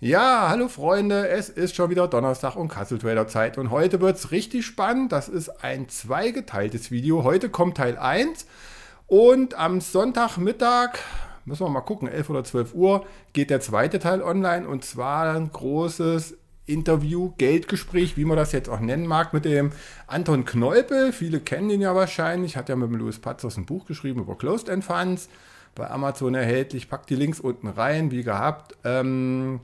[0.00, 4.14] Ja, hallo Freunde, es ist schon wieder Donnerstag und Kassel Trader Zeit und heute wird
[4.14, 5.10] es richtig spannend.
[5.10, 7.24] Das ist ein zweigeteiltes Video.
[7.24, 8.46] Heute kommt Teil 1
[9.08, 11.00] und am Sonntagmittag,
[11.46, 15.34] müssen wir mal gucken, 11 oder 12 Uhr, geht der zweite Teil online und zwar
[15.34, 16.36] ein großes
[16.66, 19.72] Interview, Geldgespräch, wie man das jetzt auch nennen mag, mit dem
[20.06, 21.12] Anton Kneupel.
[21.12, 24.38] Viele kennen ihn ja wahrscheinlich, hat ja mit dem Louis Patzos ein Buch geschrieben über
[24.38, 25.28] Closed End Funds
[25.74, 26.88] bei Amazon erhältlich.
[26.88, 28.76] Packt die Links unten rein, wie gehabt.
[28.84, 29.58] Ähm,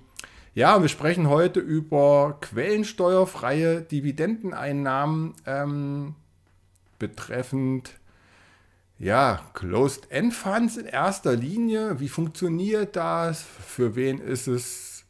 [0.55, 6.15] ja, wir sprechen heute über quellensteuerfreie Dividendeneinnahmen ähm,
[6.99, 7.99] betreffend
[8.99, 11.99] ja, Closed-End Funds in erster Linie.
[11.99, 13.43] Wie funktioniert das?
[13.43, 15.05] Für wen ist es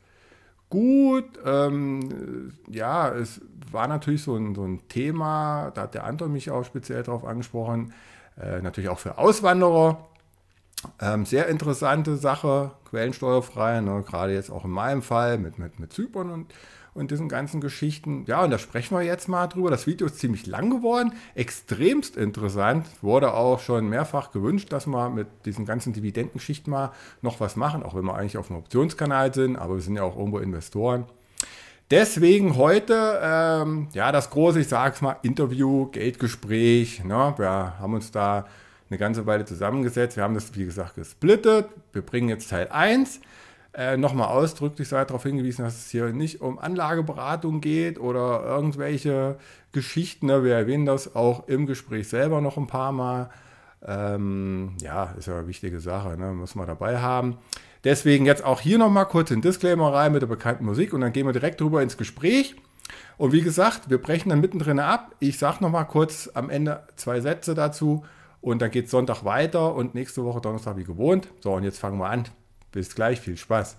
[0.70, 1.38] gut?
[1.44, 6.50] Ähm, ja, es war natürlich so ein, so ein Thema, da hat der Anton mich
[6.50, 7.92] auch speziell darauf angesprochen,
[8.40, 10.08] äh, natürlich auch für Auswanderer.
[11.01, 14.05] Ähm, sehr interessante Sache, quellensteuerfrei, ne?
[14.06, 16.55] gerade jetzt auch in meinem Fall mit, mit, mit Zypern und,
[16.92, 18.24] und diesen ganzen Geschichten.
[18.27, 19.70] Ja, und da sprechen wir jetzt mal drüber.
[19.70, 22.86] Das Video ist ziemlich lang geworden, extremst interessant.
[23.03, 27.83] Wurde auch schon mehrfach gewünscht, dass wir mit diesen ganzen Dividendenschichten mal noch was machen,
[27.83, 31.06] auch wenn wir eigentlich auf einem Optionskanal sind, aber wir sind ja auch irgendwo Investoren.
[31.91, 37.05] Deswegen heute, ähm, ja, das große, ich sag's mal, Interview, Geldgespräch.
[37.05, 37.34] Ne?
[37.36, 38.47] Wir haben uns da
[38.90, 40.16] eine ganze Weile zusammengesetzt.
[40.16, 41.68] Wir haben das, wie gesagt, gesplittet.
[41.92, 43.20] Wir bringen jetzt Teil 1.
[43.76, 49.36] Äh, Nochmal ausdrücklich sei darauf hingewiesen, dass es hier nicht um Anlageberatung geht oder irgendwelche
[49.72, 50.26] Geschichten.
[50.26, 50.44] Ne?
[50.44, 53.30] Wir erwähnen das auch im Gespräch selber noch ein paar Mal.
[53.84, 56.32] Ähm, ja, ist ja eine wichtige Sache, ne?
[56.32, 57.38] muss man dabei haben.
[57.82, 61.12] Deswegen jetzt auch hier nochmal kurz ein Disclaimer rein mit der bekannten Musik und dann
[61.12, 62.56] gehen wir direkt drüber ins Gespräch.
[63.16, 65.14] Und wie gesagt, wir brechen dann mittendrin ab.
[65.19, 68.04] Ich sage nochmal kurz am Ende zwei Sätze dazu
[68.45, 71.28] und dann geht Sonntag weiter und nächste Woche Donnerstag wie gewohnt.
[71.41, 72.28] So, und jetzt fangen wir an.
[72.73, 73.78] Bis gleich, viel Spaß.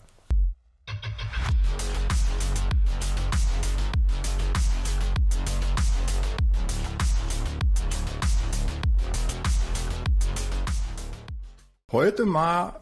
[11.91, 12.79] Heute mal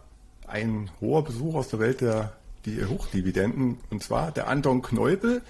[0.48, 2.32] ein hoher Besuch aus der Welt der
[2.66, 5.42] die Hochdividenden und zwar der Anton Kneupel.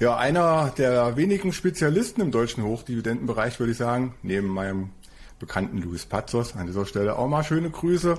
[0.00, 4.90] Ja, einer der wenigen Spezialisten im deutschen Hochdividendenbereich, würde ich sagen, neben meinem
[5.38, 6.56] bekannten Luis Pazos.
[6.56, 8.18] An dieser Stelle auch mal schöne Grüße.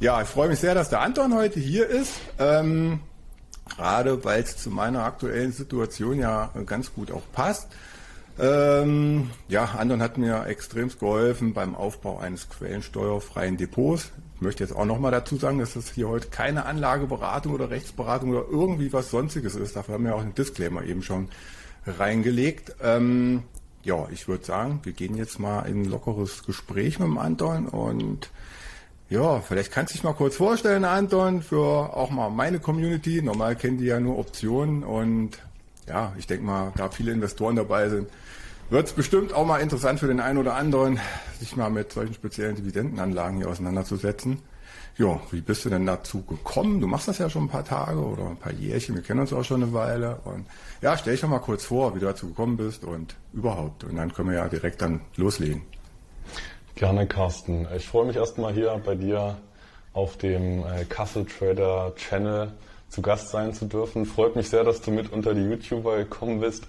[0.00, 2.12] Ja, ich freue mich sehr, dass der Anton heute hier ist.
[2.38, 3.00] Ähm,
[3.68, 7.68] gerade weil es zu meiner aktuellen Situation ja ganz gut auch passt.
[8.38, 14.12] Ähm, ja, Anton hat mir extrem geholfen beim Aufbau eines quellensteuerfreien Depots.
[14.34, 18.30] Ich möchte jetzt auch nochmal dazu sagen, dass das hier heute keine Anlageberatung oder Rechtsberatung
[18.30, 19.76] oder irgendwie was sonstiges ist.
[19.76, 21.28] Dafür haben wir auch einen Disclaimer eben schon
[21.86, 22.76] reingelegt.
[22.82, 23.44] Ähm,
[23.86, 27.68] ja, ich würde sagen, wir gehen jetzt mal in ein lockeres Gespräch mit dem Anton
[27.68, 28.30] und
[29.08, 33.22] ja, vielleicht kannst du dich mal kurz vorstellen, Anton, für auch mal meine Community.
[33.22, 35.38] Normal kennen die ja nur Optionen und
[35.86, 38.08] ja, ich denke mal, da viele Investoren dabei sind,
[38.68, 40.98] wird es bestimmt auch mal interessant für den einen oder anderen,
[41.38, 44.42] sich mal mit solchen speziellen Dividendenanlagen hier auseinanderzusetzen.
[44.98, 46.80] Ja, wie bist du denn dazu gekommen?
[46.80, 49.32] Du machst das ja schon ein paar Tage oder ein paar Jährchen, wir kennen uns
[49.32, 50.20] auch schon eine Weile.
[50.24, 50.46] Und
[50.80, 53.84] ja, stell dich doch mal kurz vor, wie du dazu gekommen bist und überhaupt.
[53.84, 55.62] Und dann können wir ja direkt dann loslegen.
[56.76, 57.66] Gerne, Carsten.
[57.76, 59.36] Ich freue mich erstmal hier bei dir
[59.92, 62.52] auf dem äh, Castle Trader Channel
[62.90, 64.04] zu Gast sein zu dürfen.
[64.04, 66.64] Freut mich sehr, dass du mit unter die YouTuber gekommen bist.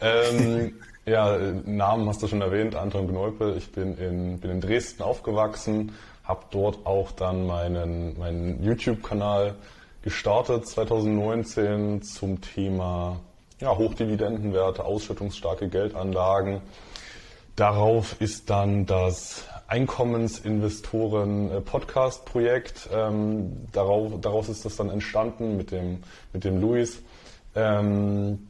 [0.00, 0.74] Ähm,
[1.06, 3.56] ja, Namen hast du schon erwähnt, Anton Gneupel.
[3.56, 5.92] Ich bin in, bin in Dresden aufgewachsen,
[6.30, 9.56] habe dort auch dann meinen, meinen YouTube-Kanal
[10.02, 13.18] gestartet 2019 zum Thema
[13.58, 16.60] ja, Hochdividendenwerte, ausschüttungsstarke Geldanlagen.
[17.56, 22.88] Darauf ist dann das Einkommensinvestoren Podcast Projekt.
[22.92, 27.02] Ähm, darauf, daraus ist das dann entstanden mit dem, mit dem Luis.
[27.56, 28.49] Ähm,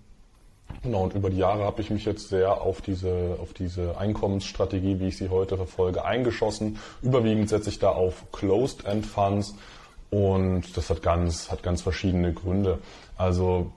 [0.83, 4.99] Genau, und über die Jahre habe ich mich jetzt sehr auf diese, auf diese Einkommensstrategie,
[4.99, 6.79] wie ich sie heute verfolge, eingeschossen.
[7.03, 9.55] Überwiegend setze ich da auf Closed-End Funds
[10.09, 12.79] und das hat ganz, hat ganz verschiedene Gründe.
[13.19, 13.73] Also,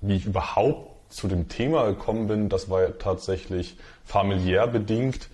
[0.00, 5.28] wie ich überhaupt zu dem Thema gekommen bin, das war tatsächlich familiär bedingt.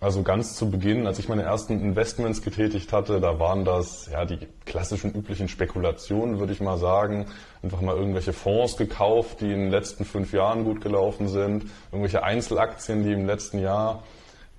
[0.00, 4.24] Also ganz zu Beginn, als ich meine ersten Investments getätigt hatte, da waren das ja
[4.24, 7.26] die klassischen üblichen Spekulationen, würde ich mal sagen.
[7.62, 12.22] Einfach mal irgendwelche Fonds gekauft, die in den letzten fünf Jahren gut gelaufen sind, irgendwelche
[12.22, 14.02] Einzelaktien, die im letzten Jahr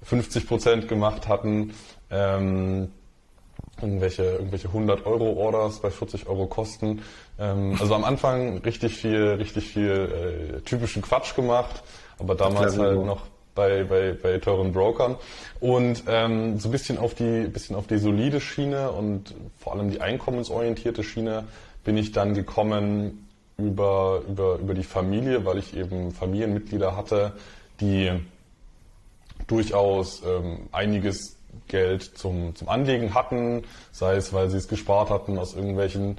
[0.04, 1.74] 50 Prozent gemacht hatten,
[2.12, 2.92] ähm,
[3.82, 7.02] irgendwelche, irgendwelche 100 Euro Orders bei 40 Euro Kosten.
[7.40, 11.82] Ähm, also am Anfang richtig viel, richtig viel äh, typischen Quatsch gemacht,
[12.20, 13.22] aber damals halt noch
[13.56, 15.16] bei, bei, bei teuren Brokern.
[15.60, 19.92] Und ähm, so ein bisschen auf die bisschen auf die solide Schiene und vor allem
[19.92, 21.46] die einkommensorientierte Schiene
[21.84, 23.28] bin ich dann gekommen
[23.58, 27.34] über, über, über die Familie, weil ich eben Familienmitglieder hatte,
[27.80, 28.12] die
[29.48, 31.38] durchaus ähm, einiges
[31.68, 36.18] Geld zum, zum Anlegen hatten, sei es, weil sie es gespart hatten aus irgendwelchen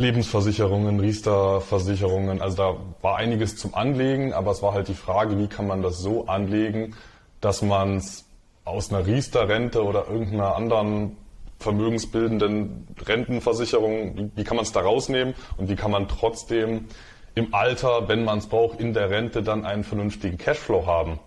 [0.00, 2.40] Lebensversicherungen, Riester-Versicherungen.
[2.40, 5.82] Also da war einiges zum Anlegen, aber es war halt die Frage, wie kann man
[5.82, 6.94] das so anlegen,
[7.40, 8.24] dass man es
[8.64, 11.16] aus einer Riester-Rente oder irgendeiner anderen
[11.58, 16.86] vermögensbildenden Rentenversicherung, wie, kann man es da rausnehmen und wie kann man trotzdem
[17.34, 21.20] im Alter, wenn man es braucht, in der Rente dann einen vernünftigen Cashflow haben.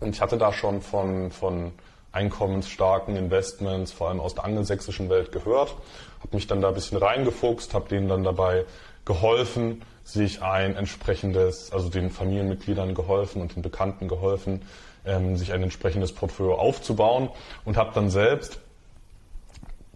[0.00, 1.72] Und ich hatte da schon von, von
[2.12, 5.74] einkommensstarken Investments, vor allem aus der angelsächsischen Welt gehört,
[6.20, 8.64] habe mich dann da ein bisschen reingefuchst, habe denen dann dabei
[9.04, 14.62] geholfen, sich ein entsprechendes, also den Familienmitgliedern geholfen und den Bekannten geholfen,
[15.04, 17.30] ähm, sich ein entsprechendes Portfolio aufzubauen.
[17.64, 18.60] Und habe dann selbst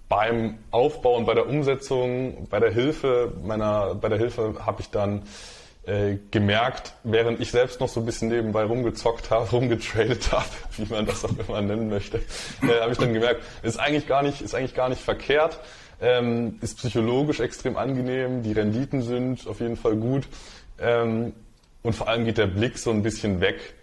[0.08, 4.90] beim Aufbau und bei der Umsetzung, bei der Hilfe meiner, bei der Hilfe habe ich
[4.90, 5.22] dann
[5.86, 10.46] äh, gemerkt, während ich selbst noch so ein bisschen nebenbei rumgezockt habe, rumgetradet habe,
[10.76, 12.18] wie man das auch immer nennen möchte,
[12.62, 15.60] äh, habe ich dann gemerkt, ist eigentlich gar nicht, ist eigentlich gar nicht verkehrt,
[16.00, 20.26] ähm, ist psychologisch extrem angenehm, die Renditen sind auf jeden Fall gut
[20.78, 21.32] ähm,
[21.82, 23.74] und vor allem geht der Blick so ein bisschen weg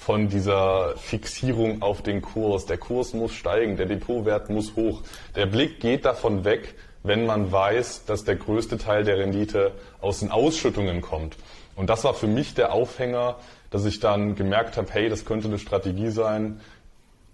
[0.00, 2.64] von dieser Fixierung auf den Kurs.
[2.64, 5.02] Der Kurs muss steigen, der Depotwert muss hoch.
[5.36, 10.20] Der Blick geht davon weg, wenn man weiß, dass der größte Teil der Rendite aus
[10.20, 11.36] den Ausschüttungen kommt.
[11.76, 13.36] Und das war für mich der Aufhänger,
[13.70, 16.60] dass ich dann gemerkt habe, hey, das könnte eine Strategie sein,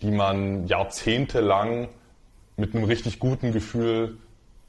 [0.02, 1.88] die man jahrzehntelang
[2.56, 4.18] mit einem richtig guten Gefühl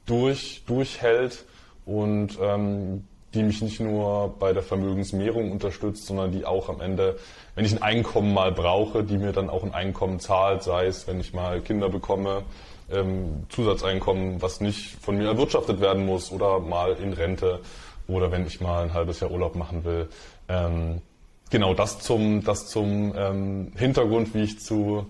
[0.06, 1.44] durch, durchhält
[1.84, 3.04] und ähm,
[3.34, 7.18] die mich nicht nur bei der Vermögensmehrung unterstützt, sondern die auch am Ende,
[7.54, 11.06] wenn ich ein Einkommen mal brauche, die mir dann auch ein Einkommen zahlt, sei es,
[11.06, 12.42] wenn ich mal Kinder bekomme
[12.90, 17.60] ähm, Zusatzeinkommen, was nicht von mir erwirtschaftet werden muss oder mal in Rente
[18.06, 20.08] oder wenn ich mal ein halbes Jahr Urlaub machen will.
[20.48, 21.02] Ähm,
[21.50, 25.06] genau das zum, das zum ähm, Hintergrund, wie ich zu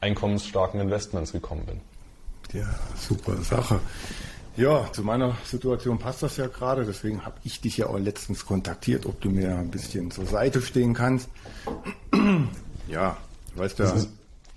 [0.00, 1.80] einkommensstarken Investments gekommen bin.
[2.60, 3.80] Ja, super Sache.
[4.56, 8.44] Ja, zu meiner Situation passt das ja gerade, deswegen habe ich dich ja auch letztens
[8.44, 11.28] kontaktiert, ob du mir ein bisschen zur Seite stehen kannst.
[12.88, 13.16] ja,
[13.54, 13.82] weißt du.
[13.84, 13.94] Ja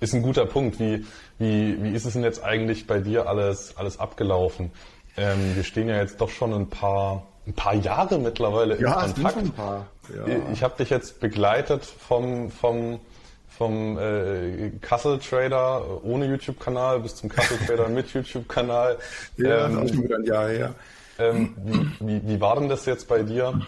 [0.04, 0.80] ist ein guter Punkt.
[0.80, 1.06] Wie,
[1.40, 4.72] wie, wie ist es denn jetzt eigentlich bei dir alles, alles abgelaufen?
[5.18, 9.14] Ähm, wir stehen ja jetzt doch schon ein paar, ein paar Jahre mittlerweile ja, in
[9.14, 9.38] Kontakt.
[9.38, 9.88] Ein paar.
[10.16, 10.36] Ja.
[10.52, 13.00] Ich habe dich jetzt begleitet vom, vom,
[13.50, 18.98] vom äh, Kassel Trader ohne YouTube-Kanal bis zum Kassel Trader mit YouTube-Kanal.
[19.38, 20.76] Ja, ähm, das ist schon wieder ein Jahr her.
[21.20, 23.62] Ähm, wie, wie, wie war denn das jetzt bei dir?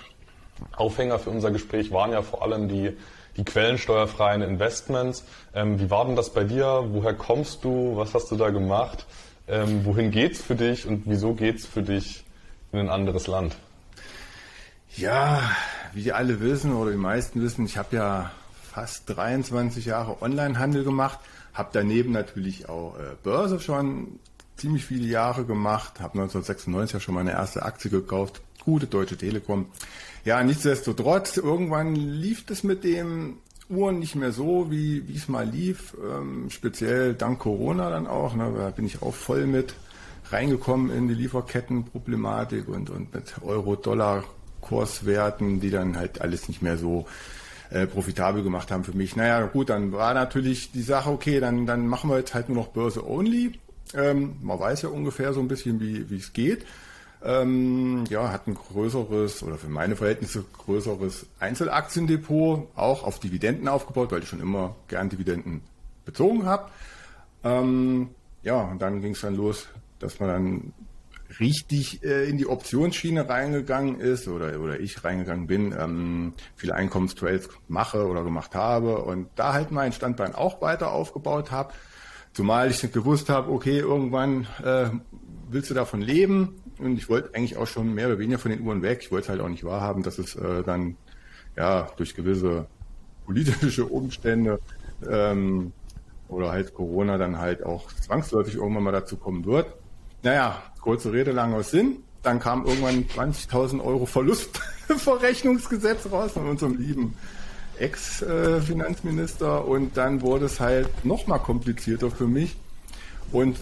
[0.75, 2.95] Aufhänger für unser Gespräch waren ja vor allem die
[3.37, 5.23] die quellensteuerfreien Investments.
[5.53, 6.85] Ähm, wie war denn das bei dir?
[6.89, 7.95] Woher kommst du?
[7.97, 9.05] Was hast du da gemacht?
[9.47, 12.23] Ähm, wohin geht's für dich und wieso geht's für dich
[12.71, 13.55] in ein anderes Land?
[14.95, 15.41] Ja,
[15.93, 18.31] wie alle wissen oder die meisten wissen, ich habe ja
[18.71, 21.19] fast 23 Jahre Onlinehandel gemacht,
[21.53, 24.19] habe daneben natürlich auch äh, Börse schon
[24.57, 29.67] ziemlich viele Jahre gemacht, habe 1996 ja schon meine erste Aktie gekauft, gute Deutsche Telekom.
[30.25, 33.37] Ja, nichtsdestotrotz, irgendwann lief es mit dem
[33.69, 35.95] Uhren nicht mehr so, wie es mal lief.
[36.03, 38.33] Ähm, speziell dank Corona dann auch.
[38.35, 39.75] Ne, da bin ich auch voll mit
[40.31, 47.05] reingekommen in die Lieferkettenproblematik und, und mit Euro-Dollar-Kurswerten, die dann halt alles nicht mehr so
[47.69, 49.15] äh, profitabel gemacht haben für mich.
[49.15, 52.57] Naja, gut, dann war natürlich die Sache, okay, dann, dann machen wir jetzt halt nur
[52.57, 53.59] noch Börse only.
[53.93, 56.65] Ähm, man weiß ja ungefähr so ein bisschen, wie wie es geht
[57.25, 64.11] ähm, ja, hat ein größeres oder für meine Verhältnisse größeres Einzelaktiendepot, auch auf Dividenden aufgebaut,
[64.11, 65.61] weil ich schon immer gern Dividenden
[66.05, 66.69] bezogen habe.
[67.43, 68.09] Ähm,
[68.43, 69.67] ja, und dann ging es dann los,
[69.99, 70.73] dass man dann
[71.39, 77.49] richtig äh, in die Optionsschiene reingegangen ist oder, oder ich reingegangen bin, ähm, viele Einkommenstrades
[77.67, 81.73] mache oder gemacht habe und da halt mein Standbein auch weiter aufgebaut habe.
[82.33, 84.89] Zumal ich gewusst habe, okay, irgendwann äh,
[85.49, 88.61] willst du davon leben und ich wollte eigentlich auch schon mehr oder weniger von den
[88.61, 88.99] Uhren weg.
[89.01, 90.97] Ich wollte halt auch nicht wahrhaben, dass es äh, dann
[91.55, 92.67] ja durch gewisse
[93.25, 94.59] politische Umstände
[95.07, 95.71] ähm,
[96.27, 99.67] oder halt Corona dann halt auch zwangsläufig irgendwann mal dazu kommen wird.
[100.23, 101.97] Naja, kurze Rede, langer Sinn.
[102.23, 107.15] Dann kam irgendwann 20.000 Euro Verlustverrechnungsgesetz raus von unserem lieben
[107.77, 112.55] Ex-Finanzminister und dann wurde es halt noch mal komplizierter für mich.
[113.31, 113.57] Und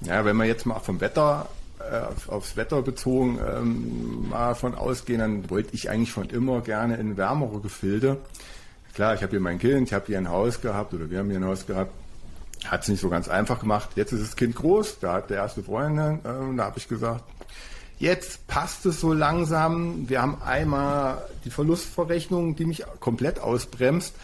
[0.00, 1.48] ja, wenn man jetzt mal vom Wetter
[1.90, 6.96] äh, aufs Wetter bezogen ähm, mal von ausgehen, dann wollte ich eigentlich schon immer gerne
[6.96, 8.18] in wärmere Gefilde.
[8.94, 11.30] Klar, ich habe hier mein Kind, ich habe hier ein Haus gehabt oder wir haben
[11.30, 11.92] hier ein Haus gehabt.
[12.66, 13.90] Hat es nicht so ganz einfach gemacht.
[13.96, 17.24] Jetzt ist das Kind groß, da hat der erste Freundin, äh, da habe ich gesagt,
[18.02, 20.08] Jetzt passt es so langsam.
[20.08, 24.16] Wir haben einmal die Verlustverrechnung, die mich komplett ausbremst.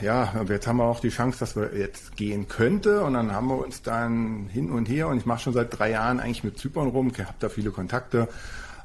[0.00, 3.02] Ja, jetzt haben wir auch die Chance, dass wir jetzt gehen könnte.
[3.02, 5.08] Und dann haben wir uns dann hin und her.
[5.08, 8.28] Und ich mache schon seit drei Jahren eigentlich mit Zypern rum, habe da viele Kontakte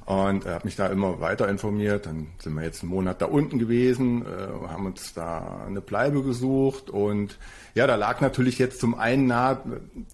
[0.06, 2.06] und habe mich da immer weiter informiert.
[2.06, 6.24] Dann sind wir jetzt einen Monat da unten gewesen, äh, haben uns da eine Bleibe
[6.24, 6.90] gesucht.
[6.90, 7.38] Und
[7.76, 9.60] ja, da lag natürlich jetzt zum einen nahe,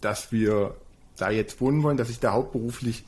[0.02, 0.76] dass wir
[1.18, 3.04] da jetzt wohnen wollen, dass ich da hauptberuflich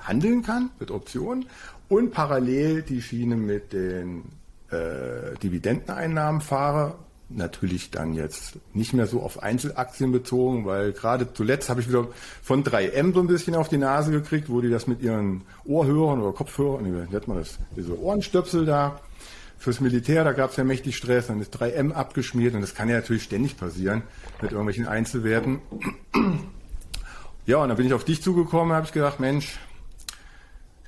[0.00, 1.46] handeln kann mit Optionen
[1.88, 4.24] und parallel die Schiene mit den
[4.70, 6.94] äh, Dividendeneinnahmen fahre.
[7.28, 12.06] Natürlich dann jetzt nicht mehr so auf Einzelaktien bezogen, weil gerade zuletzt habe ich wieder
[12.40, 16.20] von 3M so ein bisschen auf die Nase gekriegt, wo die das mit ihren Ohrhörern
[16.20, 19.00] oder Kopfhörern, wie nennt man das, diese Ohrenstöpsel da,
[19.58, 22.88] fürs Militär, da gab es ja mächtig Stress, dann ist 3M abgeschmiert und das kann
[22.88, 24.02] ja natürlich ständig passieren
[24.40, 25.60] mit irgendwelchen Einzelwerten.
[27.46, 29.58] Ja, und dann bin ich auf dich zugekommen, habe ich gedacht, Mensch,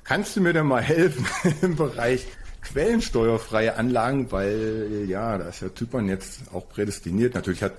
[0.03, 1.25] kannst du mir denn mal helfen
[1.61, 2.25] im Bereich
[2.61, 7.33] quellensteuerfreie Anlagen, weil ja, da ist ja Zypern jetzt auch prädestiniert.
[7.35, 7.73] Natürlich hat,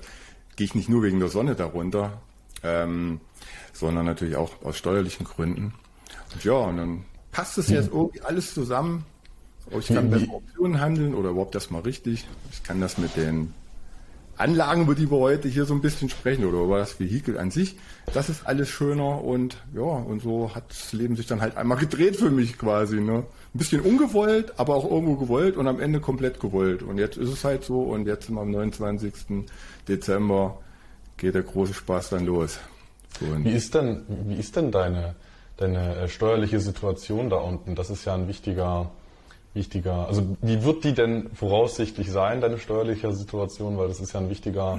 [0.57, 2.21] gehe ich nicht nur wegen der Sonne darunter,
[2.63, 3.21] ähm,
[3.73, 5.75] sondern natürlich auch aus steuerlichen Gründen.
[6.33, 9.05] Und ja, und dann passt es jetzt irgendwie alles zusammen.
[9.79, 12.27] Ich kann bessere Optionen handeln oder überhaupt das mal richtig.
[12.51, 13.55] Ich kann das mit den
[14.41, 17.51] Anlagen, über die wir heute hier so ein bisschen sprechen oder über das Vehikel an
[17.51, 17.77] sich,
[18.13, 21.79] das ist alles schöner und ja, und so hat das Leben sich dann halt einmal
[21.79, 23.01] gedreht für mich quasi.
[23.01, 23.25] Ne?
[23.55, 26.83] Ein bisschen ungewollt, aber auch irgendwo gewollt und am Ende komplett gewollt.
[26.83, 29.13] Und jetzt ist es halt so und jetzt sind wir am 29.
[29.87, 30.59] Dezember
[31.17, 32.59] geht der große Spaß dann los.
[33.19, 35.15] So, wie ist denn, wie ist denn deine,
[35.59, 37.75] deine äh, steuerliche Situation da unten?
[37.75, 38.91] Das ist ja ein wichtiger
[39.55, 44.21] wichtiger, also wie wird die denn voraussichtlich sein, deine steuerliche Situation, weil das ist ja
[44.21, 44.79] ein wichtiger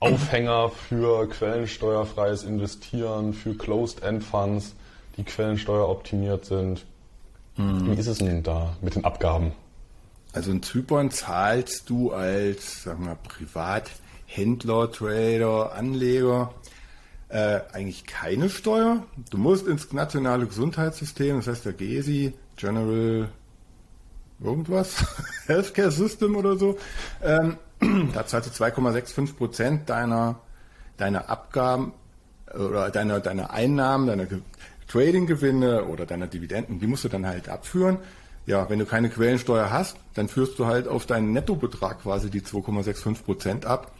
[0.00, 4.74] Aufhänger für quellensteuerfreies Investieren, für Closed-End-Funds,
[5.16, 6.84] die quellensteueroptimiert sind.
[7.56, 7.90] Mhm.
[7.90, 9.52] Wie ist es denn da mit den Abgaben?
[10.32, 16.54] Also in Zypern zahlst du als sagen wir, Privathändler, Trader, Anleger
[17.28, 19.02] äh, eigentlich keine Steuer.
[19.30, 23.28] Du musst ins nationale Gesundheitssystem, das heißt der GESI, General
[24.40, 25.04] irgendwas,
[25.46, 26.78] Healthcare System oder so,
[27.22, 27.56] ähm,
[28.14, 30.40] da zahlst du 2,65 Prozent deiner,
[30.96, 31.92] deiner Abgaben
[32.54, 34.26] oder deiner, deiner Einnahmen, deiner
[34.88, 37.98] Trading-Gewinne oder deiner Dividenden, die musst du dann halt abführen.
[38.46, 42.40] Ja, wenn du keine Quellensteuer hast, dann führst du halt auf deinen Nettobetrag quasi die
[42.40, 43.92] 2,65 Prozent ab.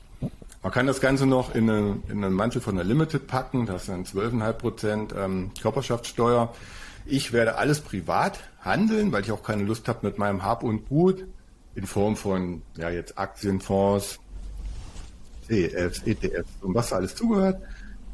[0.62, 3.86] Man kann das Ganze noch in, eine, in einen Mantel von der Limited packen, das
[3.86, 6.52] sind 12,5 Prozent ähm, Körperschaftssteuer.
[7.06, 10.88] Ich werde alles privat handeln, weil ich auch keine Lust habe mit meinem Hab und
[10.88, 11.26] Gut
[11.74, 14.18] in Form von ja jetzt Aktienfonds,
[15.48, 17.62] ETFs, ETFs und was alles zugehört,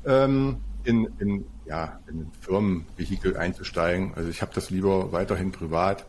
[0.04, 4.12] ähm, in, in, ja, in ein Firmenvehikel einzusteigen.
[4.14, 6.04] Also ich habe das lieber weiterhin privat.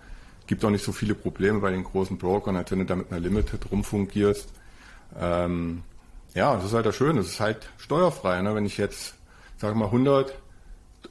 [0.47, 3.09] Gibt auch nicht so viele Probleme bei den großen Brokern, als wenn du da mit
[3.09, 4.49] einer Limited rumfungierst.
[5.17, 5.83] Ähm,
[6.35, 7.21] ja, das ist halt das Schöne.
[7.21, 8.41] Das ist halt steuerfrei.
[8.41, 8.53] Ne?
[8.53, 9.15] Wenn ich jetzt,
[9.57, 10.37] sage mal, 100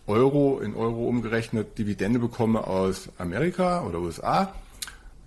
[0.06, 4.52] Euro in Euro umgerechnet Dividende bekomme aus Amerika oder USA,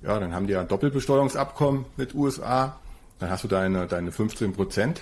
[0.04, 2.80] ja, dann haben die ja ein Doppelbesteuerungsabkommen mit USA.
[3.20, 5.02] Dann hast du deine, deine 15 Prozent,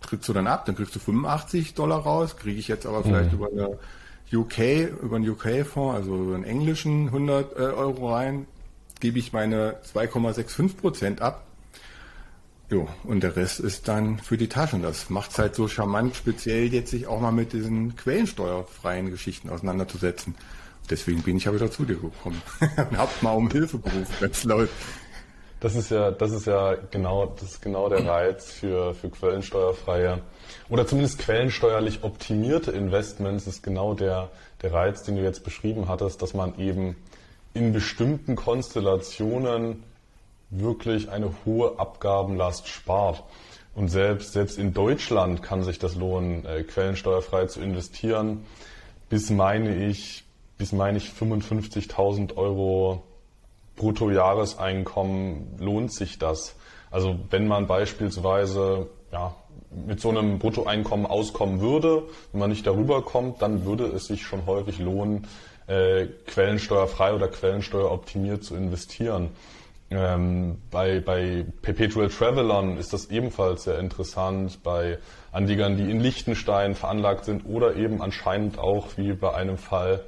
[0.00, 3.30] kriegst du dann ab, dann kriegst du 85 Dollar raus, kriege ich jetzt aber vielleicht
[3.32, 3.38] mhm.
[3.38, 3.78] über eine
[4.32, 8.48] UK, über einen UK-Fonds, also über einen englischen 100 äh, Euro rein,
[8.98, 11.46] gebe ich meine 2,65 Prozent ab
[12.68, 14.82] Jo, und der Rest ist dann für die Taschen.
[14.82, 19.50] Das macht es halt so charmant, speziell jetzt sich auch mal mit diesen quellensteuerfreien Geschichten
[19.50, 20.34] auseinanderzusetzen.
[20.90, 24.44] Deswegen bin ich wieder zu dir gekommen und hab mal um Hilfe gerufen, wenn es
[24.44, 24.72] läuft.
[25.60, 30.20] Das ist ja, das ist ja genau, das ist genau der Reiz für, für quellensteuerfreie
[30.68, 34.28] oder zumindest quellensteuerlich optimierte Investments ist genau der,
[34.62, 36.96] der Reiz, den du jetzt beschrieben hattest, dass man eben
[37.54, 39.82] in bestimmten Konstellationen
[40.50, 43.22] wirklich eine hohe Abgabenlast spart.
[43.74, 48.46] Und selbst, selbst in Deutschland kann sich das lohnen, äh, quellensteuerfrei zu investieren.
[49.08, 50.24] Bis meine ich,
[50.56, 53.02] bis meine ich 55.000 Euro
[53.76, 56.56] Bruttojahreseinkommen lohnt sich das.
[56.90, 59.34] Also wenn man beispielsweise ja,
[59.70, 64.22] mit so einem Bruttoeinkommen auskommen würde, wenn man nicht darüber kommt, dann würde es sich
[64.22, 65.26] schon häufig lohnen,
[65.66, 69.30] äh, quellensteuerfrei oder quellensteueroptimiert zu investieren.
[69.90, 74.98] Ähm, bei, bei Perpetual Travelern ist das ebenfalls sehr interessant, bei
[75.30, 80.04] Anlegern, die in Liechtenstein veranlagt sind oder eben anscheinend auch wie bei einem Fall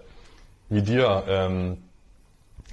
[0.68, 1.78] wie dir, ähm,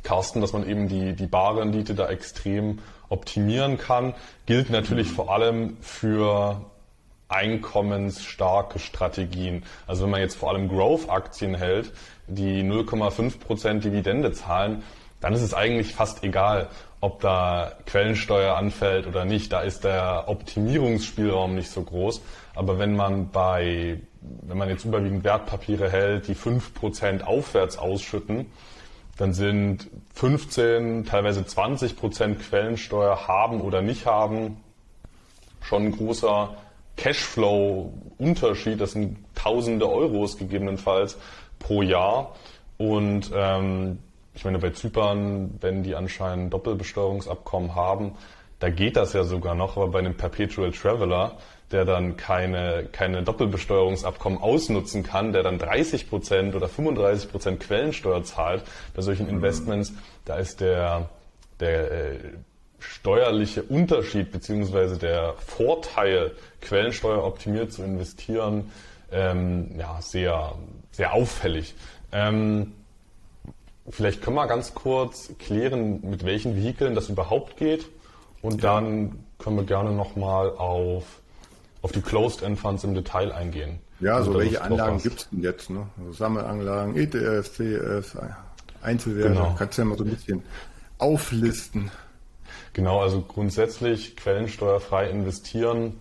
[0.04, 4.14] Carsten, dass man eben die, die Barrendite da extrem optimieren kann,
[4.46, 6.66] gilt natürlich vor allem für
[7.28, 9.64] einkommensstarke Strategien.
[9.88, 11.92] Also wenn man jetzt vor allem Growth-Aktien hält,
[12.28, 14.84] die 0,5% Dividende zahlen,
[15.22, 16.68] dann ist es eigentlich fast egal,
[17.06, 19.54] ob da Quellensteuer anfällt oder nicht.
[19.54, 22.20] Da ist der Optimierungsspielraum nicht so groß.
[22.56, 24.00] Aber wenn man bei,
[24.42, 28.48] wenn man jetzt überwiegend Wertpapiere hält, die 5% aufwärts ausschütten,
[29.18, 34.58] dann sind 15, teilweise 20% Quellensteuer haben oder nicht haben
[35.62, 36.56] schon ein großer
[36.98, 38.82] Cashflow-Unterschied.
[38.82, 41.20] Das sind Tausende Euros gegebenenfalls
[41.60, 42.36] pro Jahr.
[42.78, 44.00] Und ähm,
[44.36, 48.14] ich meine, bei Zypern, wenn die anscheinend Doppelbesteuerungsabkommen haben,
[48.60, 51.38] da geht das ja sogar noch, aber bei einem Perpetual Traveler,
[51.72, 58.24] der dann keine, keine Doppelbesteuerungsabkommen ausnutzen kann, der dann 30 Prozent oder 35 Prozent Quellensteuer
[58.24, 58.64] zahlt
[58.94, 59.28] bei solchen.
[59.28, 59.94] Investments,
[60.26, 61.10] da ist der,
[61.60, 62.20] der äh,
[62.80, 68.72] steuerliche Unterschied beziehungsweise der Vorteil, Quellensteuer optimiert zu investieren,
[69.12, 70.54] ähm, ja, sehr,
[70.92, 71.74] sehr auffällig.
[72.12, 72.74] Ähm,
[73.90, 77.86] Vielleicht können wir ganz kurz klären, mit welchen Vehikeln das überhaupt geht.
[78.42, 78.76] Und ja.
[78.76, 81.04] dann können wir gerne nochmal auf,
[81.82, 83.80] auf die Closed-End Funds im Detail eingehen.
[84.00, 85.70] Ja, also welche Anlagen gibt es denn jetzt?
[85.70, 85.88] Ne?
[86.00, 88.18] Also Sammelanlagen, ETFs, CEFs,
[88.82, 89.30] Einzelwerte.
[89.30, 89.56] Genau.
[89.58, 90.44] Kannst du ja mal so ein bisschen
[90.98, 91.92] auflisten.
[92.74, 96.00] Genau, also grundsätzlich quellensteuerfrei investieren.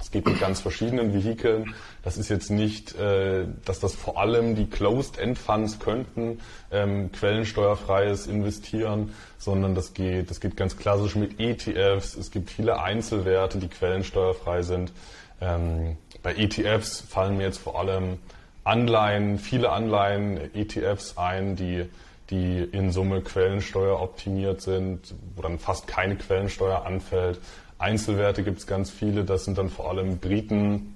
[0.00, 1.74] Es geht mit ganz verschiedenen Vehikeln.
[2.04, 6.38] Das ist jetzt nicht, äh, dass das vor allem die Closed-End-Funds könnten,
[6.70, 12.14] ähm, quellensteuerfreies Investieren, sondern das geht, das geht ganz klassisch mit ETFs.
[12.14, 14.92] Es gibt viele Einzelwerte, die quellensteuerfrei sind.
[15.40, 18.18] Ähm, bei ETFs fallen mir jetzt vor allem
[18.64, 21.88] Anleihen, viele Anleihen, ETFs ein, die
[22.30, 27.38] die in Summe Quellensteuer optimiert sind, wo dann fast keine Quellensteuer anfällt.
[27.78, 30.93] Einzelwerte gibt es ganz viele, das sind dann vor allem Briten,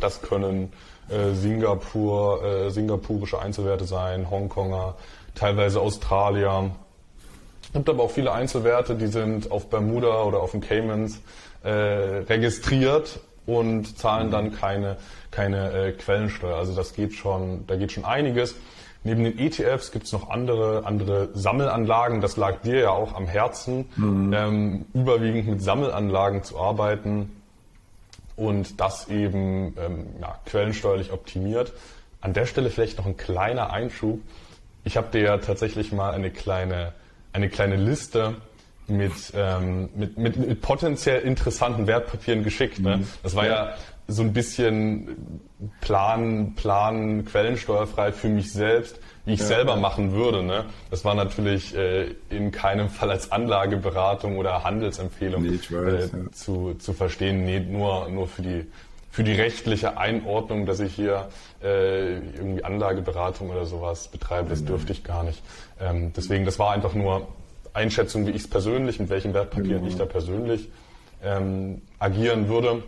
[0.00, 0.72] das können
[1.08, 4.94] äh, Singapur, äh, singapurische Einzelwerte sein, Hongkonger,
[5.34, 6.70] teilweise Australier.
[7.62, 11.20] Es gibt aber auch viele Einzelwerte, die sind auf Bermuda oder auf den Caymans
[11.62, 14.96] äh, registriert und zahlen dann keine,
[15.30, 16.56] keine äh, Quellensteuer.
[16.56, 18.54] Also das geht schon, da geht schon einiges.
[19.02, 22.20] Neben den ETFs gibt es noch andere, andere Sammelanlagen.
[22.20, 24.32] Das lag dir ja auch am Herzen, mhm.
[24.32, 27.39] ähm, überwiegend mit Sammelanlagen zu arbeiten
[28.40, 31.74] und das eben ähm, ja, quellensteuerlich optimiert.
[32.22, 34.18] An der Stelle vielleicht noch ein kleiner Einschub.
[34.82, 36.94] Ich habe dir ja tatsächlich mal eine kleine,
[37.34, 38.36] eine kleine Liste
[38.86, 42.78] mit, ähm, mit, mit, mit potenziell interessanten Wertpapieren geschickt.
[42.80, 42.96] Ne?
[42.96, 43.08] Mhm.
[43.22, 43.74] Das war ja
[44.08, 45.42] so ein bisschen
[45.82, 49.80] Plan, Plan quellensteuerfrei für mich selbst wie ich ja, selber ja.
[49.80, 50.42] machen würde.
[50.42, 50.64] Ne?
[50.90, 56.32] Das war natürlich äh, in keinem Fall als Anlageberatung oder Handelsempfehlung nee, weiß, äh, ja.
[56.32, 57.44] zu, zu verstehen.
[57.44, 58.66] Nee, nur, nur für die
[59.12, 61.28] für die rechtliche Einordnung, dass ich hier
[61.62, 65.42] äh, irgendwie Anlageberatung oder sowas betreibe, das dürfte ich gar nicht.
[65.80, 67.26] Ähm, deswegen, das war einfach nur
[67.72, 69.88] Einschätzung, wie ich es persönlich, mit welchen Wertpapieren genau.
[69.88, 70.68] ich da persönlich
[71.24, 72.82] ähm, agieren würde.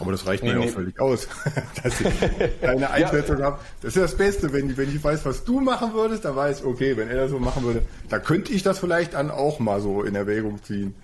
[0.00, 0.68] Aber das reicht nee, mir nee.
[0.68, 1.28] auch völlig aus,
[1.82, 2.08] dass ich
[2.60, 3.44] keine Einschätzung ja.
[3.44, 3.58] habe.
[3.82, 6.66] Das ist das Beste, wenn, wenn ich weiß, was du machen würdest, dann weiß ich,
[6.66, 9.80] okay, wenn er das so machen würde, da könnte ich das vielleicht dann auch mal
[9.80, 10.94] so in Erwägung ziehen.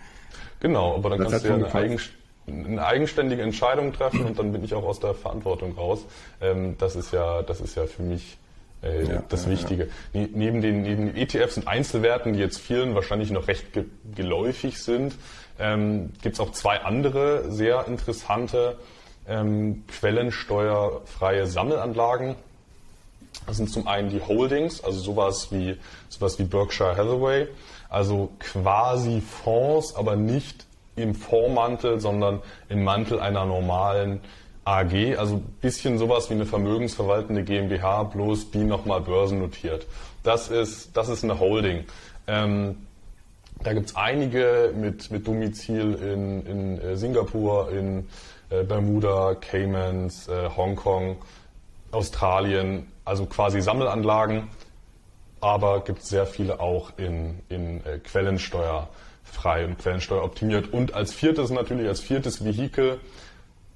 [0.61, 2.01] Genau, aber dann das kannst du ja eine, eigen,
[2.47, 6.07] eine, eigenständige Entscheidung treffen und dann bin ich auch aus der Verantwortung raus.
[6.41, 8.39] Ähm, das ist ja, das ist ja für mich
[8.83, 9.89] äh, ja, das ja, Wichtige.
[10.13, 10.27] Ja.
[10.33, 14.81] Neben, den, neben den ETFs und Einzelwerten, die jetzt vielen wahrscheinlich noch recht ge geläufig
[14.83, 15.15] sind,
[15.59, 18.77] ähm, gibt es auch zwei andere sehr interessante
[19.29, 22.37] ähm, quellensteuerfreie Sammelanlagen.
[23.47, 25.77] Das sind zum einen die Holdings, also sowas wie,
[26.09, 27.49] sowas wie Berkshire Hathaway,
[27.89, 30.67] also quasi Fonds, aber nicht
[30.97, 34.21] im Fondsmantel, sondern im Mantel einer normalen
[34.65, 39.87] AG, also bisschen sowas wie eine vermögensverwaltende GmbH, bloß die nochmal börsennotiert.
[40.23, 41.85] Das ist, das ist eine Holding.
[42.27, 42.87] Ähm,
[43.67, 48.07] da gibt es einige mit, mit Domizil in, in äh, Singapur, in
[48.49, 51.17] äh, Bermuda, Caymans, äh, Hongkong,
[51.91, 54.49] Australien, also quasi Sammelanlagen,
[55.41, 60.73] aber gibt es sehr viele auch in, in äh, quellensteuerfrei und quellensteuer optimiert.
[60.73, 63.01] Und als viertes natürlich, als viertes Vehikel,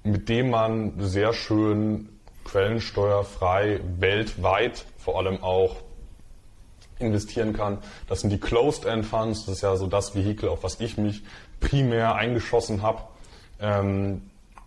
[0.04, 2.08] mit dem man sehr schön
[2.44, 5.74] quellensteuerfrei weltweit, vor allem auch
[7.00, 7.78] investieren kann.
[8.08, 9.46] Das sind die Closed-End Funds.
[9.46, 11.22] Das ist ja so das Vehikel, auf was ich mich
[11.60, 13.02] primär eingeschossen habe.
[13.60, 14.22] Ähm,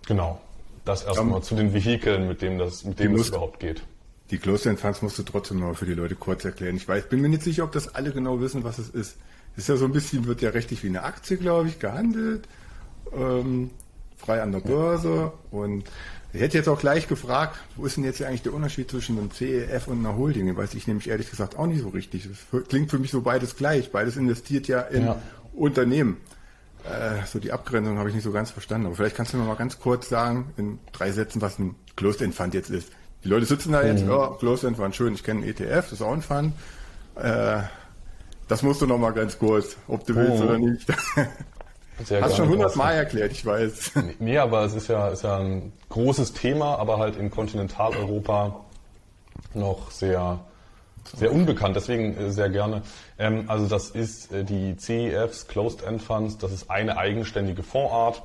[0.06, 0.40] genau.
[0.86, 3.84] Das erstmal um, zu den Vehikeln, mit dem das, mit dem es überhaupt geht.
[4.32, 6.76] Die Closed-End Funds musst du trotzdem noch für die Leute kurz erklären.
[6.76, 9.18] Ich weiß, bin mir nicht sicher, ob das alle genau wissen, was es ist.
[9.56, 12.48] Es ist ja so ein bisschen, wird ja rechtlich wie eine Aktie, glaube ich, gehandelt.
[13.16, 13.70] Ähm,
[14.18, 15.84] frei an der Börse und
[16.34, 19.30] ich hätte jetzt auch gleich gefragt, wo ist denn jetzt eigentlich der Unterschied zwischen einem
[19.30, 20.48] CEF und einer Holding?
[20.48, 22.28] Den weiß ich nämlich ehrlich gesagt auch nicht so richtig.
[22.28, 23.92] Das klingt für mich so beides gleich.
[23.92, 25.22] Beides investiert ja in ja.
[25.54, 26.18] Unternehmen.
[26.86, 28.88] Äh, so die Abgrenzung habe ich nicht so ganz verstanden.
[28.88, 32.34] Aber vielleicht kannst du mir mal ganz kurz sagen, in drei Sätzen, was ein Closed-End
[32.34, 32.90] Fund jetzt ist.
[33.24, 34.10] Die Leute sitzen da jetzt, mhm.
[34.10, 36.54] ja, Closed-End Fund, schön, ich kenne einen ETF, das ist auch ein Fund.
[37.16, 37.62] Äh,
[38.48, 40.44] das musst du noch mal ganz kurz, ob du willst mhm.
[40.44, 40.88] oder nicht.
[42.04, 43.92] Sehr Hast schon hundertmal erklärt, ich weiß.
[44.20, 48.62] Nee, aber es ist ja, ist ja ein großes Thema, aber halt in Kontinentaleuropa
[49.54, 50.40] noch sehr,
[51.16, 52.82] sehr unbekannt, deswegen äh, sehr gerne.
[53.20, 58.24] Ähm, also das ist äh, die CEFs, Closed End Funds, das ist eine eigenständige Fondsart,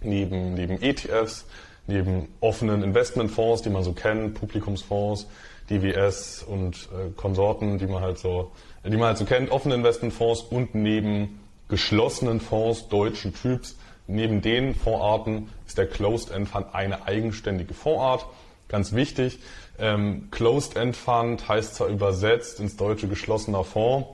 [0.00, 1.44] neben, neben ETFs,
[1.86, 5.26] neben offenen Investmentfonds, die man so kennt, Publikumsfonds,
[5.68, 8.52] DWS und äh, Konsorten, die man halt so,
[8.84, 13.76] die man halt so kennt, offene Investmentfonds und neben geschlossenen Fonds deutschen Typs.
[14.06, 18.26] Neben den Fondsarten ist der Closed-End Fund eine eigenständige Fondsart.
[18.68, 19.38] Ganz wichtig,
[19.78, 24.08] ähm, Closed-End Fund heißt zwar übersetzt ins deutsche geschlossener Fonds.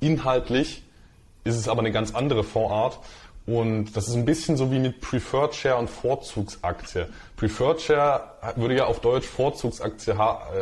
[0.00, 0.82] Inhaltlich
[1.44, 2.98] ist es aber eine ganz andere Fondsart.
[3.46, 7.06] Und das ist ein bisschen so wie mit Preferred Share und Vorzugsaktie.
[7.36, 8.22] Preferred Share
[8.56, 10.16] würde ja auf Deutsch Vorzugsaktie äh,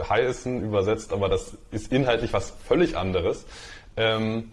[0.08, 3.44] heißen, übersetzt, aber das ist inhaltlich was völlig anderes.
[3.96, 4.52] Ähm,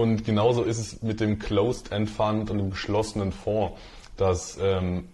[0.00, 3.78] und genauso ist es mit dem Closed-End Fund und dem geschlossenen Fonds.
[4.16, 5.08] Das ähm,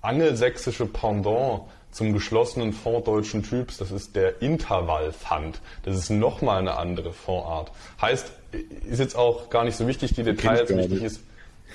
[0.00, 5.60] angelsächsische Pendant zum geschlossenen Fonds deutschen Typs, das ist der Intervall-Fund.
[5.84, 7.70] Das ist nochmal eine andere Fondsart.
[8.00, 8.32] Heißt,
[8.88, 10.68] ist jetzt auch gar nicht so wichtig, die Details.
[10.70, 11.20] Wichtig ist,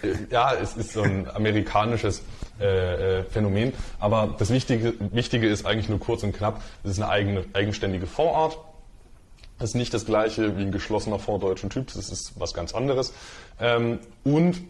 [0.02, 2.24] äh, ja, es ist so ein amerikanisches
[2.60, 3.74] äh, äh, Phänomen.
[4.00, 6.62] Aber das Wichtige, Wichtige ist eigentlich nur kurz und knapp.
[6.84, 8.58] Es ist eine eigene, eigenständige Fondsart.
[9.60, 12.76] Das ist nicht das gleiche wie ein geschlossener Fonds deutschen Typs, das ist was ganz
[12.76, 13.14] anderes.
[13.60, 14.62] Ähm, und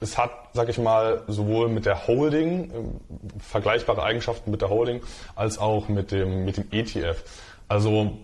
[0.00, 2.74] es hat, sag ich mal, sowohl mit der Holding äh,
[3.38, 5.02] vergleichbare Eigenschaften mit der Holding
[5.36, 7.22] als auch mit dem, mit dem ETF.
[7.68, 8.18] Also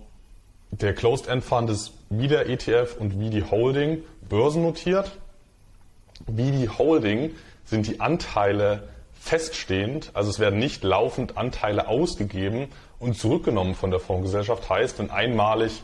[0.70, 5.12] der Closed-End Fund ist wie der ETF und wie die Holding börsennotiert.
[6.26, 7.30] Wie die Holding
[7.64, 8.88] sind die Anteile
[9.20, 14.68] feststehend, also es werden nicht laufend Anteile ausgegeben und zurückgenommen von der Fondsgesellschaft.
[14.68, 15.82] Heißt, wenn einmalig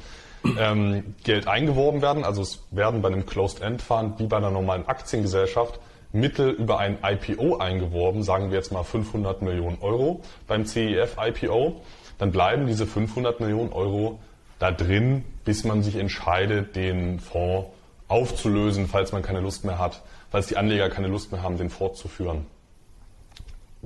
[0.59, 5.81] ähm, Geld eingeworben werden, also es werden bei einem Closed-End-Fund wie bei einer normalen Aktiengesellschaft
[6.13, 11.81] Mittel über ein IPO eingeworben, sagen wir jetzt mal 500 Millionen Euro beim CEF IPO,
[12.19, 14.21] dann bleiben diese 500 Millionen Euro
[14.61, 17.69] da drin, bis man sich entscheidet, den Fonds
[18.07, 21.71] aufzulösen, falls man keine Lust mehr hat, falls die Anleger keine Lust mehr haben, den
[21.71, 22.47] fortzuführen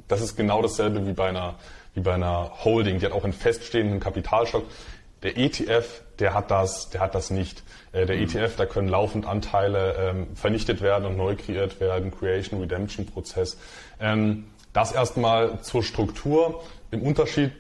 [0.07, 1.57] das ist genau dasselbe wie bei einer,
[1.95, 2.99] wie bei einer Holding.
[2.99, 4.65] Die hat auch einen feststehenden Kapitalstock.
[5.23, 7.65] Der ETF, der hat das, der hat das nicht.
[7.93, 8.23] Äh, der mhm.
[8.23, 13.59] ETF, da können laufend Anteile ähm, vernichtet werden und neu kreiert werden, Creation, Redemption Prozess.
[14.01, 16.63] Ähm, das erstmal zur Struktur.
[16.91, 17.53] Im Unterschied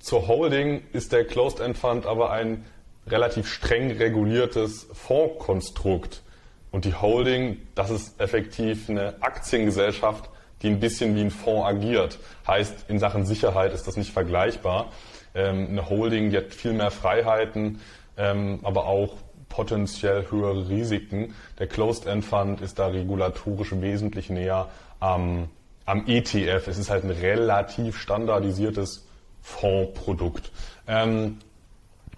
[0.00, 2.64] zur Holding ist der Closed End Fund aber ein
[3.06, 6.22] relativ streng reguliertes Fondskonstrukt.
[6.70, 10.28] Und die Holding, das ist effektiv eine Aktiengesellschaft
[10.64, 12.18] die ein bisschen wie ein Fonds agiert.
[12.46, 14.90] Heißt, in Sachen Sicherheit ist das nicht vergleichbar.
[15.34, 17.80] Ähm, eine Holding, die hat viel mehr Freiheiten,
[18.16, 19.14] ähm, aber auch
[19.48, 21.34] potenziell höhere Risiken.
[21.58, 25.48] Der Closed-End Fund ist da regulatorisch wesentlich näher am,
[25.84, 26.66] am ETF.
[26.66, 29.06] Es ist halt ein relativ standardisiertes
[29.42, 30.50] Fondsprodukt.
[30.88, 31.38] Ähm,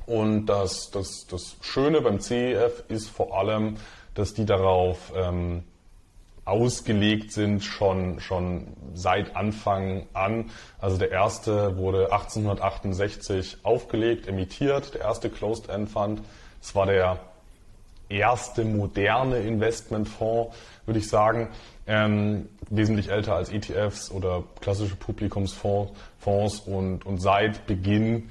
[0.07, 3.77] und das, das, das Schöne beim CEF ist vor allem,
[4.15, 5.13] dass die darauf
[6.47, 10.51] ausgelegt sind, schon, schon seit Anfang an.
[10.79, 16.23] Also der erste wurde 1868 aufgelegt, emittiert, der erste Closed-End Fund.
[16.63, 17.19] Es war der
[18.09, 20.57] erste moderne Investmentfonds,
[20.87, 21.49] würde ich sagen,
[21.89, 28.31] ähm, wesentlich älter als ETFs oder klassische Publikumsfonds Fonds und, und seit Beginn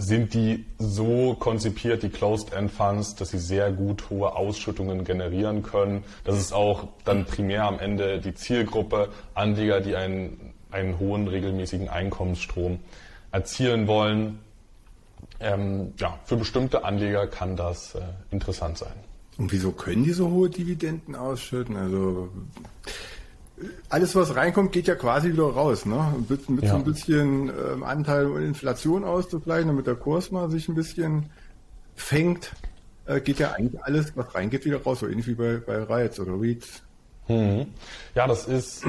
[0.00, 6.04] sind die so konzipiert, die Closed-End-Funds, dass sie sehr gut hohe Ausschüttungen generieren können.
[6.24, 11.88] Das ist auch dann primär am Ende die Zielgruppe Anleger, die einen, einen hohen regelmäßigen
[11.88, 12.80] Einkommensstrom
[13.30, 14.38] erzielen wollen.
[15.38, 18.92] Ähm, ja, für bestimmte Anleger kann das äh, interessant sein.
[19.38, 21.76] Und wieso können die so hohe Dividenden ausschütten?
[21.76, 22.28] Also
[23.88, 25.86] alles, was reinkommt, geht ja quasi wieder raus.
[25.86, 26.14] Ne?
[26.28, 26.70] Mit, mit ja.
[26.70, 31.30] so ein bisschen ähm, Anteil und Inflation auszugleichen, damit der Kurs mal sich ein bisschen
[31.94, 32.52] fängt,
[33.06, 35.00] äh, geht ja eigentlich alles, was reingeht, wieder raus.
[35.00, 36.82] So ähnlich wie bei, bei Reiz oder Reeds.
[37.26, 37.66] Hm.
[38.14, 38.84] Ja, das ist,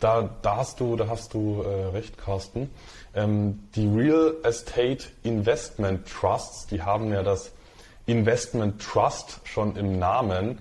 [0.00, 2.70] da, da hast du, da hast du äh, recht, Carsten.
[3.14, 7.52] Ähm, die Real Estate Investment Trusts, die haben ja das
[8.06, 10.58] Investment Trust schon im Namen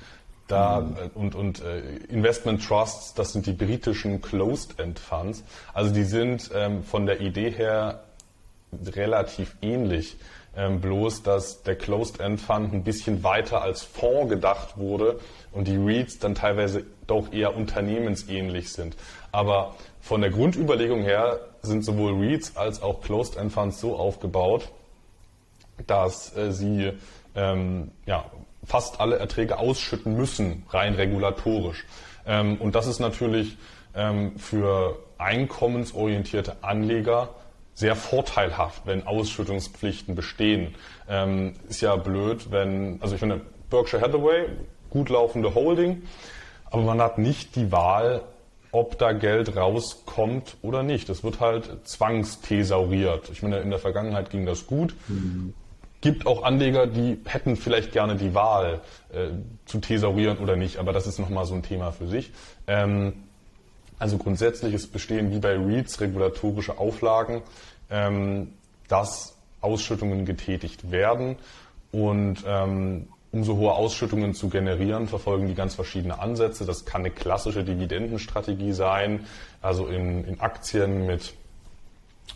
[0.47, 0.95] Da, mhm.
[1.15, 1.79] und und äh,
[2.10, 5.43] Investment Trusts, das sind die britischen Closed-End Funds.
[5.73, 8.03] Also die sind ähm, von der Idee her
[8.71, 10.17] relativ ähnlich.
[10.58, 15.19] Ähm, bloß, dass der Closed-End Fund ein bisschen weiter als Fonds gedacht wurde
[15.51, 18.95] und die REITs dann teilweise doch eher unternehmensähnlich sind.
[19.34, 24.69] Aber von der Grundüberlegung her sind sowohl REITs als auch Closed-End Funds so aufgebaut,
[25.88, 26.93] dass äh, sie
[27.36, 28.23] ähm, ja,
[28.65, 31.86] fast alle Erträge ausschütten müssen, rein regulatorisch.
[32.25, 33.58] Ähm, und das ist natürlich
[33.93, 37.30] ähm, für einkommensorientierte Anleger
[37.73, 40.75] sehr vorteilhaft, wenn Ausschüttungspflichten bestehen.
[41.10, 44.47] Ähm, ist ja blöd, wenn, also ich finde, Berkshire Hathaway,
[44.89, 46.04] gut laufende Holding,
[46.71, 48.21] aber man hat nicht die Wahl,
[48.71, 51.10] ob da Geld rauskommt oder nicht.
[51.10, 53.30] Es wird halt zwangsthesauriert.
[53.30, 54.93] Ich meine, in der Vergangenheit ging das gut.
[55.08, 55.54] Mhm
[56.06, 59.30] gibt auch Anleger, die hätten vielleicht gerne die Wahl äh,
[59.65, 62.32] zu thesaurieren oder nicht, aber das ist nochmal so ein Thema für sich.
[62.68, 63.24] Ähm,
[63.98, 67.41] also grundsätzlich ist bestehen wie bei REITs regulatorische Auflagen,
[67.89, 68.54] ähm,
[68.88, 71.38] dass Ausschüttungen getätigt werden
[71.91, 76.68] und ähm, um so hohe Ausschüttungen zu generieren, verfolgen die ganz verschiedene Ansätze.
[76.68, 79.26] Das kann eine klassische Dividendenstrategie sein,
[79.60, 81.34] also in, in Aktien mit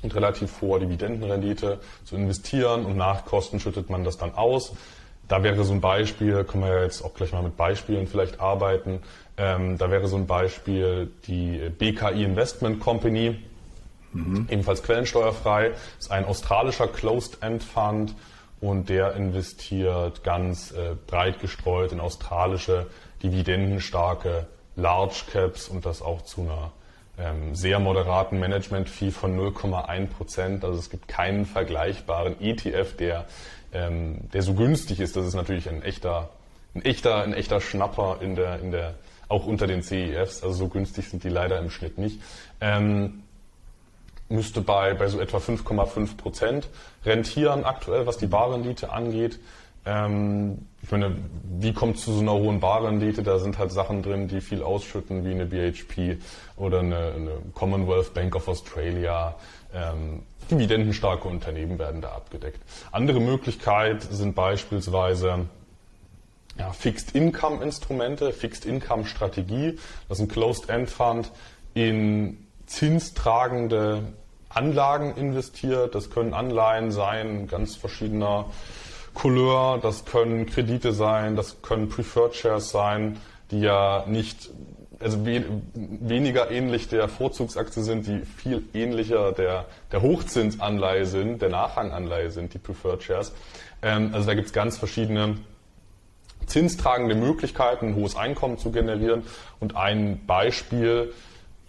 [0.01, 4.73] und relativ hoher Dividendenrendite zu investieren und nach Kosten schüttet man das dann aus.
[5.27, 8.39] Da wäre so ein Beispiel, können wir ja jetzt auch gleich mal mit Beispielen vielleicht
[8.39, 9.01] arbeiten.
[9.37, 13.37] Ähm, da wäre so ein Beispiel die BKI Investment Company,
[14.11, 14.47] mhm.
[14.49, 18.15] ebenfalls quellensteuerfrei, ist ein australischer Closed-End Fund
[18.59, 22.87] und der investiert ganz äh, breit gestreut in australische
[23.21, 26.71] dividendenstarke Large Caps und das auch zu einer
[27.19, 30.63] ähm, sehr moderaten Management-Fee von 0,1 Prozent.
[30.63, 33.25] Also es gibt keinen vergleichbaren ETF, der,
[33.73, 35.15] ähm, der so günstig ist.
[35.15, 36.29] Das ist natürlich ein echter,
[36.73, 38.95] ein echter, ein echter Schnapper in der, in der,
[39.27, 40.43] auch unter den CEFs.
[40.43, 42.21] Also so günstig sind die leider im Schnitt nicht.
[42.61, 43.23] Ähm,
[44.29, 46.69] müsste bei, bei so etwa 5,5 Prozent
[47.05, 49.39] rentieren aktuell, was die Barrendite angeht.
[49.85, 51.15] Ähm, ich meine,
[51.59, 53.23] wie kommt es zu so einer hohen Barrendite?
[53.23, 56.17] Da sind halt Sachen drin, die viel ausschütten, wie eine BHP
[56.57, 59.35] oder eine, eine Commonwealth Bank of Australia.
[59.73, 62.59] Ähm, dividendenstarke Unternehmen werden da abgedeckt.
[62.91, 65.45] Andere Möglichkeit sind beispielsweise
[66.57, 69.77] ja, Fixed Income Instrumente, Fixed Income Strategie.
[70.07, 71.31] Das ist ein Closed End Fund
[71.73, 74.03] in zinstragende
[74.49, 75.93] Anlagen investiert.
[75.93, 78.45] Das können Anleihen sein, ganz verschiedener
[79.19, 83.17] Couleur, das können Kredite sein, das können Preferred Shares sein,
[83.51, 84.49] die ja nicht,
[85.01, 91.49] also we, weniger ähnlich der Vorzugsaktie sind, die viel ähnlicher der, der Hochzinsanleihe sind, der
[91.49, 93.33] Nachranganleihe sind, die Preferred Shares.
[93.81, 95.35] Ähm, also da gibt es ganz verschiedene
[96.45, 99.23] zinstragende Möglichkeiten, ein hohes Einkommen zu generieren.
[99.59, 101.13] Und ein Beispiel,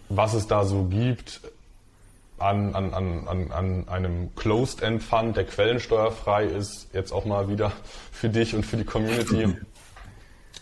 [0.07, 1.41] was es da so gibt,
[2.41, 7.71] an, an, an, an einem Closed-End-Fund, der quellensteuerfrei ist, jetzt auch mal wieder
[8.11, 9.55] für dich und für die Community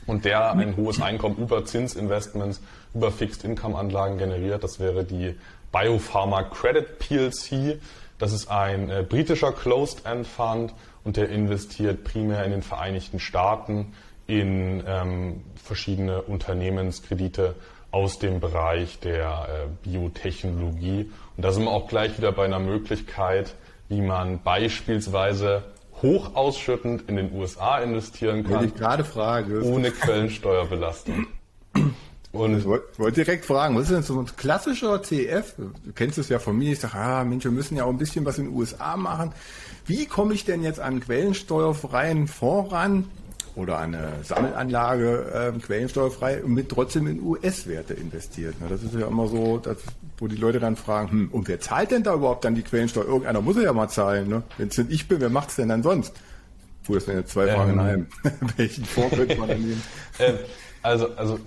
[0.08, 2.62] und der ein hohes Einkommen über Zinsinvestments,
[2.94, 4.64] über Fixed-Income-Anlagen generiert.
[4.64, 5.36] Das wäre die
[5.72, 7.80] Biopharma Credit PLC.
[8.18, 13.94] Das ist ein äh, britischer Closed-End-Fund und der investiert primär in den Vereinigten Staaten
[14.28, 17.56] in ähm, verschiedene Unternehmenskredite
[17.92, 19.48] aus dem Bereich der
[19.84, 21.10] äh, Biotechnologie.
[21.36, 23.56] Und da sind wir auch gleich wieder bei einer Möglichkeit,
[23.88, 25.64] wie man beispielsweise
[26.02, 28.66] hoch ausschüttend in den USA investieren kann.
[28.66, 29.64] ich gerade frage.
[29.64, 31.28] Ohne Quellensteuerbelastung.
[32.32, 35.56] Und ich wollte direkt fragen, was ist denn so ein klassischer CF?
[35.58, 36.74] Du kennst es ja von mir.
[36.74, 39.34] Ich sage, ah, Mensch, wir müssen ja auch ein bisschen was in den USA machen.
[39.88, 43.06] Wie komme ich denn jetzt an quellensteuerfreien Fonds ran?
[43.60, 48.56] Oder eine Sammelanlage äh, quellensteuerfrei und mit trotzdem in US-Werte investiert.
[48.60, 49.78] Na, das ist ja immer so, dass,
[50.18, 53.06] wo die Leute dann fragen, hm, und wer zahlt denn da überhaupt dann die Quellensteuer?
[53.06, 54.30] Irgendeiner muss ja mal zahlen.
[54.30, 54.44] Ne?
[54.58, 56.14] Wenn es nicht ich bin, wer macht es denn dann sonst?
[56.84, 58.08] Puh, das sind jetzt zwei ähm, Fragen in einem.
[58.58, 59.84] Welchen Fonds könnte man dann nehmen?
[60.22, 60.36] Ähm,
[60.82, 61.40] also, also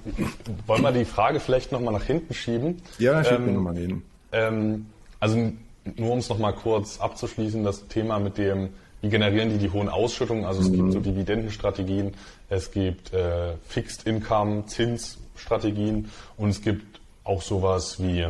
[0.67, 2.81] wollen wir die Frage vielleicht nochmal nach hinten schieben?
[2.99, 4.03] Ja, dann schieben ähm, wir nochmal hin.
[4.33, 4.87] Ähm,
[5.21, 5.53] also
[5.97, 8.71] nur um es nochmal kurz abzuschließen, das Thema mit dem
[9.03, 10.45] wie generieren die die hohen Ausschüttungen?
[10.45, 10.77] Also es mhm.
[10.77, 12.15] gibt so Dividendenstrategien,
[12.49, 18.27] es gibt äh, Fixed Income, Zinsstrategien und es gibt auch sowas wie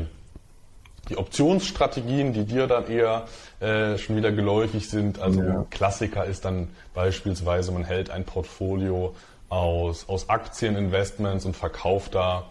[1.08, 3.26] die Optionsstrategien, die dir dann eher
[3.60, 5.18] äh, schon wieder geläufig sind.
[5.20, 5.66] Also ja.
[5.70, 9.14] Klassiker ist dann beispielsweise, man hält ein Portfolio
[9.48, 12.46] aus, aus Aktieninvestments und verkauft da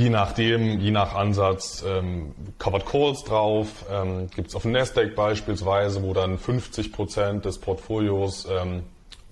[0.00, 3.84] je nachdem, je nach Ansatz ähm, Covered Calls drauf.
[3.90, 8.82] Ähm, Gibt es auf dem Nasdaq beispielsweise, wo dann 50 Prozent des Portfolios ähm,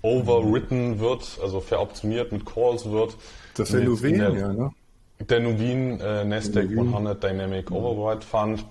[0.01, 3.17] overwritten wird, also veroptioniert mit Calls wird.
[3.55, 4.71] Das ist der Nuveen, ja, ne?
[5.19, 8.65] Der Nuveen äh, Nasdaq 100 Dynamic Override Fund.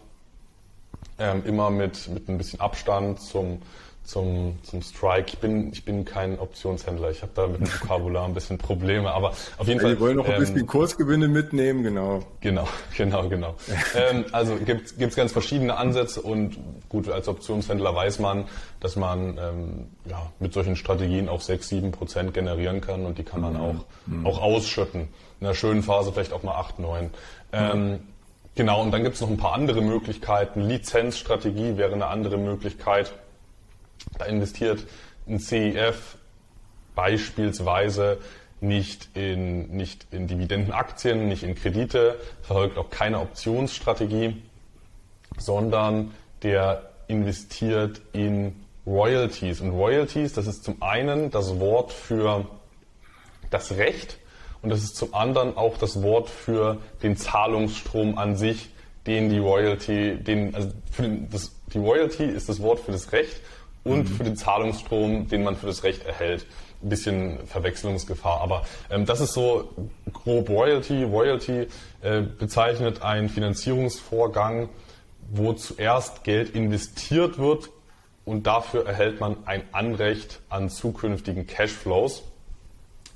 [1.19, 3.61] Ähm, immer mit, mit ein bisschen Abstand zum,
[4.09, 5.27] zum, zum Strike.
[5.29, 7.11] Ich bin, ich bin kein Optionshändler.
[7.11, 9.91] Ich habe da mit dem Vokabular ein bisschen Probleme, aber auf jeden ja, Fall.
[9.97, 12.23] Wir wollen noch ein ähm, bisschen Kursgewinne mitnehmen, genau.
[12.41, 12.67] Genau,
[12.97, 13.55] genau, genau.
[13.95, 16.57] ähm, also gibt es ganz verschiedene Ansätze und
[16.89, 18.47] gut, als Optionshändler weiß man,
[18.81, 23.25] dass man ähm, ja, mit solchen Strategien auch 6, 7 Prozent generieren kann und die
[23.25, 23.61] kann man mhm.
[23.61, 24.27] auch, mhm.
[24.27, 25.09] auch ausschütten.
[25.41, 27.11] In einer schönen Phase vielleicht auch mal 8, 9.
[27.53, 27.99] Ähm, mhm.
[28.55, 30.63] Genau, und dann gibt es noch ein paar andere Möglichkeiten.
[30.63, 33.13] Lizenzstrategie wäre eine andere Möglichkeit.
[34.17, 34.87] Da investiert
[35.27, 36.17] ein CEF
[36.95, 38.19] beispielsweise
[38.61, 44.43] nicht in, nicht in Dividendenaktien, nicht in Kredite, verfolgt auch keine Optionsstrategie,
[45.39, 49.61] sondern der investiert in Royalties.
[49.61, 52.47] Und Royalties, das ist zum einen das Wort für
[53.51, 54.19] das Recht
[54.63, 58.71] und das ist zum anderen auch das Wort für den Zahlungsstrom an sich,
[59.07, 63.13] den die Royalty, den, also für den, das, die Royalty ist das Wort für das
[63.13, 63.41] Recht
[63.85, 64.15] und mhm.
[64.15, 66.47] für den Zahlungsstrom, den man für das Recht erhält.
[66.83, 69.69] Ein bisschen Verwechslungsgefahr, aber ähm, das ist so
[70.13, 71.03] grob Royalty.
[71.03, 71.67] Royalty
[72.03, 74.69] äh, bezeichnet einen Finanzierungsvorgang,
[75.31, 77.71] wo zuerst Geld investiert wird
[78.25, 82.23] und dafür erhält man ein Anrecht an zukünftigen Cashflows.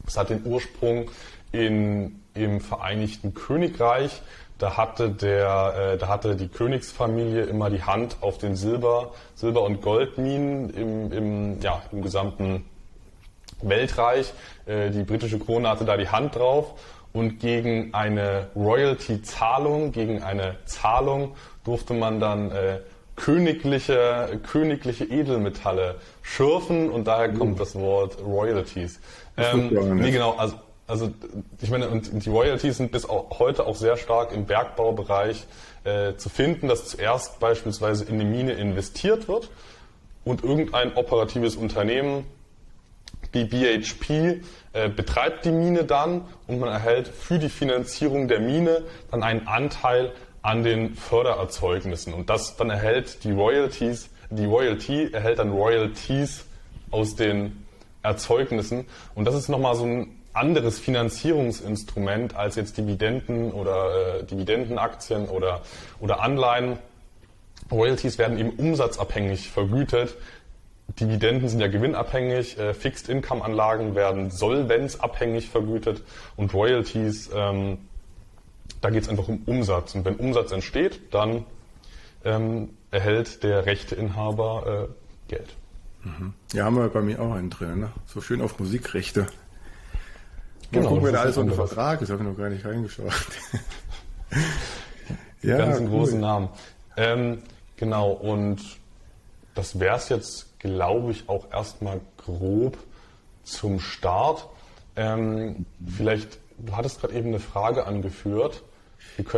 [0.04, 1.10] Das hat den Ursprung
[1.52, 4.22] in, im Vereinigten Königreich.
[4.62, 9.64] Da hatte, der, äh, da hatte die Königsfamilie immer die Hand auf den Silber, Silber-
[9.64, 12.64] und Goldminen im, im, ja, im gesamten
[13.60, 14.32] Weltreich.
[14.66, 16.74] Äh, die britische Krone hatte da die Hand drauf
[17.12, 22.78] und gegen eine Royalty-Zahlung, gegen eine Zahlung durfte man dann äh,
[23.16, 29.00] königliche, königliche Edelmetalle schürfen und daher kommt das Wort Royalties.
[29.36, 30.54] Ähm, nee, genau, also
[30.92, 31.10] also
[31.62, 35.46] ich meine, und die Royalties sind bis auch heute auch sehr stark im Bergbaubereich
[35.84, 39.48] äh, zu finden, dass zuerst beispielsweise in eine Mine investiert wird
[40.22, 42.26] und irgendein operatives Unternehmen
[43.32, 44.42] wie BHP
[44.74, 49.46] äh, betreibt die Mine dann und man erhält für die Finanzierung der Mine dann einen
[49.46, 52.12] Anteil an den Fördererzeugnissen.
[52.12, 56.44] Und das dann erhält die Royalties, die Royalty erhält dann Royalties
[56.90, 57.64] aus den
[58.02, 58.84] Erzeugnissen.
[59.14, 65.62] Und das ist nochmal so ein anderes Finanzierungsinstrument als jetzt Dividenden oder äh, Dividendenaktien oder,
[66.00, 66.78] oder Anleihen.
[67.70, 70.16] Royalties werden eben umsatzabhängig vergütet.
[71.00, 76.02] Dividenden sind ja gewinnabhängig, äh, Fixed Income Anlagen werden solvenzabhängig vergütet
[76.36, 77.78] und Royalties, ähm,
[78.80, 79.94] da geht es einfach um Umsatz.
[79.94, 81.44] Und wenn Umsatz entsteht, dann
[82.24, 85.54] ähm, erhält der Rechteinhaber äh, Geld.
[86.04, 86.34] Mhm.
[86.52, 87.92] Ja, haben wir bei mir auch einen drin, ne?
[88.06, 89.28] so schön auf Musikrechte.
[90.72, 93.12] Genau, gucken wir da alles unter Vertrag ist, habe ich noch gar nicht reingeschaut.
[95.42, 95.88] ja, ganz cool.
[95.88, 96.48] großen Namen.
[96.96, 97.42] Ähm,
[97.76, 98.60] genau, und
[99.54, 102.78] das wäre es jetzt, glaube ich, auch erstmal grob
[103.44, 104.48] zum Start.
[104.96, 108.62] Ähm, vielleicht, du hattest gerade eben eine Frage angeführt.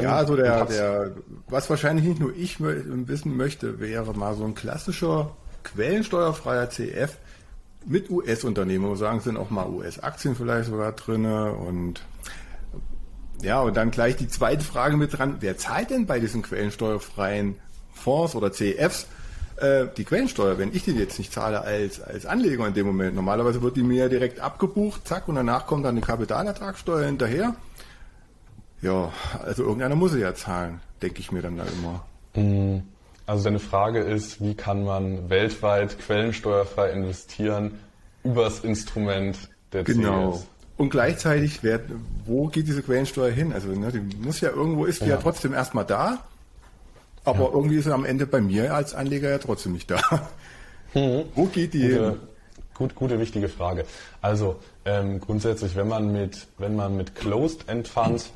[0.01, 1.13] ja, also der, der,
[1.49, 7.17] was wahrscheinlich nicht nur ich wissen möchte, wäre mal so ein klassischer quellensteuerfreier CF
[7.87, 12.03] mit US-Unternehmen, wo sagen, sind auch mal US-Aktien vielleicht sogar drin und
[13.43, 17.57] ja, und dann gleich die zweite Frage mit dran, wer zahlt denn bei diesen quellensteuerfreien
[17.93, 19.07] Fonds oder CEFs
[19.57, 23.15] äh, die Quellensteuer, wenn ich die jetzt nicht zahle als, als Anleger in dem Moment?
[23.15, 27.55] Normalerweise wird die mir direkt abgebucht, zack, und danach kommt dann die Kapitalertragssteuer hinterher.
[28.81, 32.05] Ja, also irgendeiner muss sie ja zahlen, denke ich mir dann da immer.
[32.35, 32.83] Mhm.
[33.27, 37.79] Also deine Frage ist, wie kann man weltweit quellensteuerfrei investieren
[38.23, 39.37] übers Instrument
[39.73, 40.33] der Genau.
[40.33, 40.47] CS?
[40.77, 41.81] Und gleichzeitig, wer,
[42.27, 43.53] wo geht diese Quellensteuer hin?
[43.53, 46.25] Also ne, die muss ja irgendwo ist die ja, ja trotzdem erstmal da,
[47.25, 47.51] aber ja.
[47.53, 50.01] irgendwie ist sie am Ende bei mir als Anleger ja trotzdem nicht da.
[50.95, 51.25] Mhm.
[51.35, 52.17] Wo geht die gute, hin?
[52.75, 53.85] Gut, gute, wichtige Frage.
[54.21, 58.31] Also ähm, grundsätzlich, wenn man mit, wenn man mit Closed-End Funds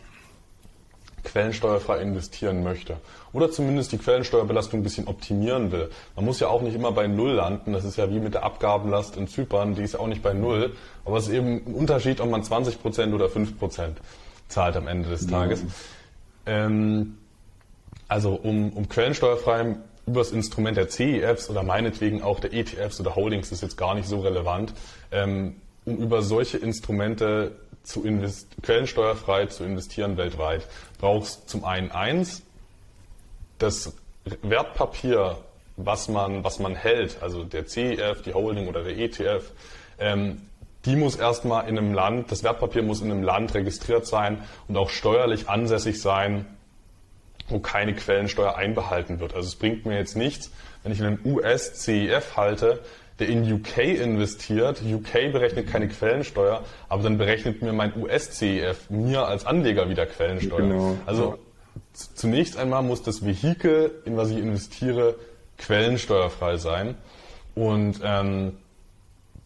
[1.30, 2.96] quellensteuerfrei investieren möchte
[3.32, 5.90] oder zumindest die Quellensteuerbelastung ein bisschen optimieren will.
[6.16, 7.72] Man muss ja auch nicht immer bei Null landen.
[7.72, 10.32] Das ist ja wie mit der Abgabenlast in Zypern, die ist ja auch nicht bei
[10.32, 10.74] Null.
[11.04, 13.98] Aber es ist eben ein Unterschied, ob man 20 Prozent oder 5 Prozent
[14.48, 15.62] zahlt am Ende des Tages.
[15.62, 15.70] Mhm.
[16.46, 17.18] Ähm,
[18.08, 19.76] also um, um quellensteuerfrei
[20.06, 24.08] übers Instrument der CEFs oder meinetwegen auch der ETFs oder Holdings ist jetzt gar nicht
[24.08, 24.72] so relevant,
[25.12, 27.52] ähm, um über solche Instrumente
[27.82, 28.04] zu
[28.62, 30.66] quellensteuerfrei zu investieren weltweit,
[30.98, 32.42] brauchst zum einen eins,
[33.58, 33.94] das
[34.42, 35.38] Wertpapier
[35.78, 39.52] was man, was man hält, also der CEF, die Holding oder der ETF,
[39.98, 40.42] ähm,
[40.84, 44.76] die muss erstmal in einem Land, das Wertpapier muss in einem Land registriert sein und
[44.76, 46.46] auch steuerlich ansässig sein,
[47.48, 49.34] wo keine Quellensteuer einbehalten wird.
[49.34, 50.50] Also es bringt mir jetzt nichts,
[50.82, 52.80] wenn ich einen US-CEF halte,
[53.18, 54.82] der in UK investiert.
[54.82, 60.60] UK berechnet keine Quellensteuer, aber dann berechnet mir mein US-CEF mir als Anleger wieder Quellensteuer.
[60.60, 60.96] Genau.
[61.06, 61.38] Also
[61.92, 65.16] zunächst einmal muss das Vehikel, in was ich investiere,
[65.58, 66.94] quellensteuerfrei sein.
[67.54, 68.52] Und ähm,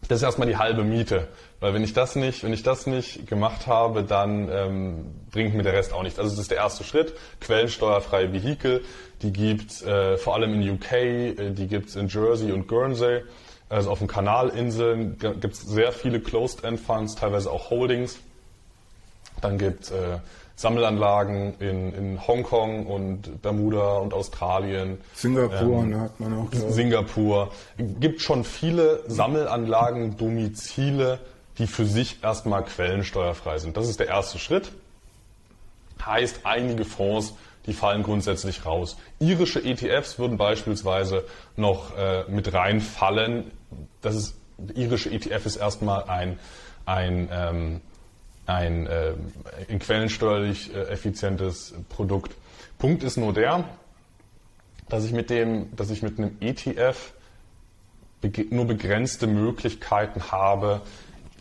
[0.07, 1.27] das ist erstmal die halbe Miete.
[1.59, 5.63] Weil wenn ich das nicht, wenn ich das nicht gemacht habe, dann ähm, bringt mir
[5.63, 6.19] der Rest auch nichts.
[6.19, 7.13] Also das ist der erste Schritt.
[7.39, 8.83] Quellensteuerfreie Vehikel,
[9.21, 13.21] die gibt's äh, vor allem in UK, äh, die gibt's in Jersey und Guernsey.
[13.69, 18.19] Also auf den Kanalinseln gibt's sehr viele Closed-End Funds, teilweise auch Holdings.
[19.41, 20.19] Dann gibt's äh,
[20.55, 24.99] Sammelanlagen in, in Hongkong und Bermuda und Australien.
[25.15, 26.51] Singapur ähm, hat man auch.
[26.51, 26.73] Gehört.
[26.73, 27.51] Singapur.
[27.77, 31.19] Gibt schon viele Sammelanlagen, Domizile,
[31.57, 33.77] die für sich erstmal quellensteuerfrei sind.
[33.77, 34.71] Das ist der erste Schritt.
[36.05, 37.33] Heißt, einige Fonds,
[37.65, 38.97] die fallen grundsätzlich raus.
[39.19, 43.51] Irische ETFs würden beispielsweise noch äh, mit reinfallen.
[44.01, 44.35] Das ist,
[44.75, 46.39] irische ETF ist erstmal ein,
[46.85, 47.81] ein ähm,
[48.45, 49.13] ein äh,
[49.67, 52.35] in quellensteuerlich äh, effizientes Produkt.
[52.77, 53.63] Punkt ist nur der,
[54.89, 57.13] dass ich mit dem, dass ich mit einem ETF
[58.49, 60.81] nur begrenzte Möglichkeiten habe,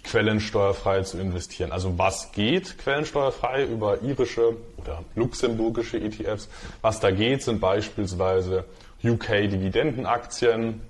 [0.05, 1.72] quellensteuerfrei zu investieren.
[1.72, 6.48] Also was geht quellensteuerfrei über irische oder luxemburgische ETFs?
[6.80, 8.64] Was da geht, sind beispielsweise
[9.05, 10.80] UK-Dividendenaktien.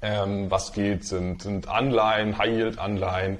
[0.00, 3.38] Ähm, was geht, sind, sind Anleihen, High-Yield-Anleihen,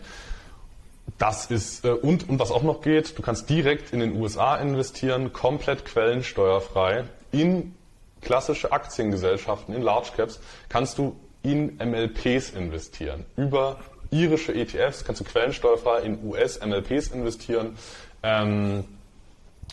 [1.19, 4.57] das ist, äh, und, und was auch noch geht, du kannst direkt in den USA
[4.57, 7.75] investieren, komplett quellensteuerfrei, in
[8.21, 13.25] klassische Aktiengesellschaften, in Large Caps, kannst du in MLPs investieren.
[13.37, 13.79] Über
[14.13, 17.77] irische ETFs kannst du quellensteuerfrei in US-MLPs investieren.
[18.23, 18.85] Ähm,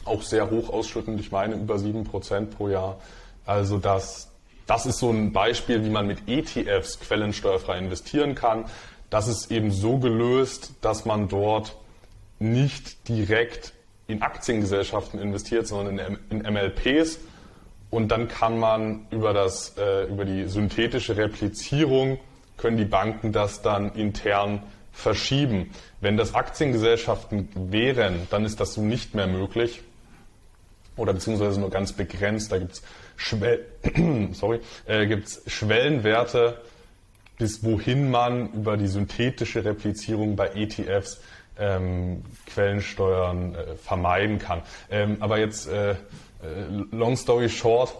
[0.05, 2.99] auch sehr hoch ausschüttend, ich meine über 7% pro Jahr.
[3.45, 4.31] Also das,
[4.65, 8.65] das ist so ein Beispiel, wie man mit ETFs quellensteuerfrei investieren kann.
[9.09, 11.75] Das ist eben so gelöst, dass man dort
[12.39, 13.73] nicht direkt
[14.07, 17.19] in Aktiengesellschaften investiert, sondern in, MLPs.
[17.89, 22.19] Und dann kann man über, das, äh, über die synthetische Replizierung,
[22.59, 25.71] können die Banken das dann intern verschieben.
[26.01, 29.81] Wenn das Aktiengesellschaften wären, dann ist das nicht mehr möglich
[30.95, 32.51] oder beziehungsweise nur ganz begrenzt.
[32.51, 32.83] Da gibt es
[33.15, 33.65] Schwell
[34.85, 36.61] äh, Schwellenwerte,
[37.37, 41.21] bis wohin man über die synthetische Replizierung bei ETFs
[41.57, 44.61] ähm, Quellensteuern äh, vermeiden kann.
[44.89, 45.95] Ähm, aber jetzt, äh, äh,
[46.91, 47.93] long story short,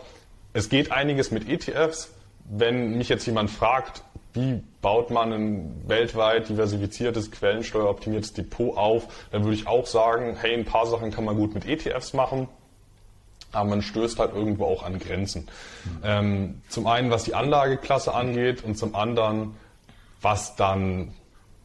[0.54, 2.14] es geht einiges mit ETFs.
[2.52, 4.04] Wenn mich jetzt jemand fragt,
[4.40, 10.54] wie baut man ein weltweit diversifiziertes, quellensteueroptimiertes Depot auf, dann würde ich auch sagen, hey,
[10.54, 12.48] ein paar Sachen kann man gut mit ETFs machen
[13.52, 15.48] aber man stößt halt irgendwo auch an Grenzen.
[15.86, 16.02] Mhm.
[16.04, 19.56] Ähm, zum einen, was die Anlageklasse angeht und zum anderen,
[20.22, 21.14] was dann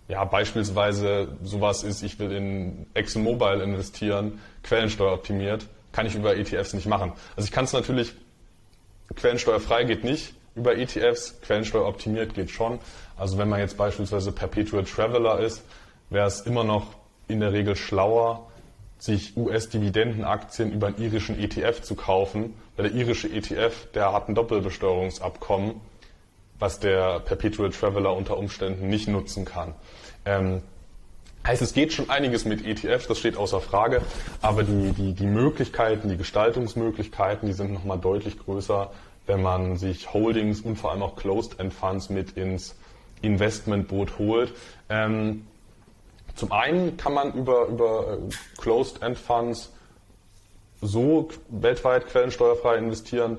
[0.08, 6.74] ja beispielsweise sowas ist, ich will in ExxonMobil investieren, Quellensteuer optimiert, kann ich über ETFs
[6.74, 7.12] nicht machen.
[7.36, 8.14] Also ich kann es natürlich,
[9.14, 12.78] quellensteuerfrei geht nicht, über ETFs, Quellensteuer optimiert geht schon.
[13.16, 15.62] Also wenn man jetzt beispielsweise Perpetual Traveler ist,
[16.10, 16.94] wäre es immer noch
[17.28, 18.46] in der Regel schlauer,
[18.98, 24.34] sich US-Dividendenaktien über einen irischen ETF zu kaufen, weil der irische ETF, der hat ein
[24.34, 25.80] Doppelbesteuerungsabkommen,
[26.58, 29.74] was der Perpetual Traveler unter Umständen nicht nutzen kann.
[30.24, 30.62] Ähm,
[31.46, 34.00] heißt, es geht schon einiges mit ETF, das steht außer Frage,
[34.40, 38.90] aber die, die, die Möglichkeiten, die Gestaltungsmöglichkeiten, die sind nochmal deutlich größer,
[39.26, 42.74] wenn man sich Holdings und vor allem auch Closed-End Funds mit ins
[43.22, 44.52] Investmentboot holt.
[44.88, 45.46] Ähm,
[46.34, 49.72] zum einen kann man über, über äh, Closed-End Funds
[50.80, 53.38] so weltweit quellensteuerfrei investieren,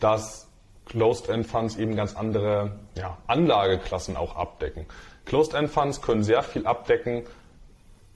[0.00, 0.48] dass
[0.86, 4.86] Closed-End Funds eben ganz andere ja, Anlageklassen auch abdecken.
[5.24, 7.22] Closed-End Funds können sehr viel abdecken,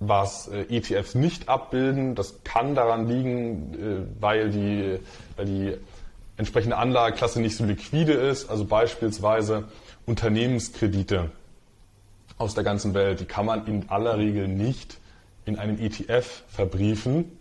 [0.00, 2.14] was äh, ETFs nicht abbilden.
[2.14, 4.98] Das kann daran liegen, äh, weil, die,
[5.36, 5.76] weil die
[6.36, 8.50] entsprechende Anlageklasse nicht so liquide ist.
[8.50, 9.64] Also beispielsweise
[10.06, 11.30] Unternehmenskredite
[12.38, 14.98] aus der ganzen Welt, die kann man in aller Regel nicht
[15.44, 17.38] in einen ETF verbriefen,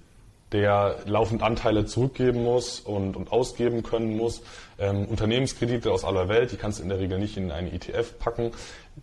[0.51, 4.43] der laufend Anteile zurückgeben muss und, und ausgeben können muss.
[4.77, 8.19] Ähm, Unternehmenskredite aus aller Welt, die kannst du in der Regel nicht in einen ETF
[8.19, 8.51] packen,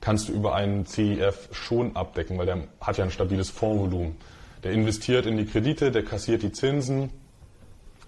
[0.00, 4.16] kannst du über einen CEF schon abdecken, weil der hat ja ein stabiles Fondsvolumen.
[4.62, 7.10] Der investiert in die Kredite, der kassiert die Zinsen,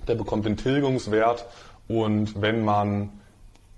[0.07, 1.47] der bekommt den Tilgungswert
[1.89, 3.11] Und wenn man,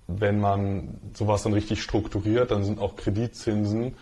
[0.07, 3.95] wenn man sowas dann richtig strukturiert, dann sind auch Kreditzinsen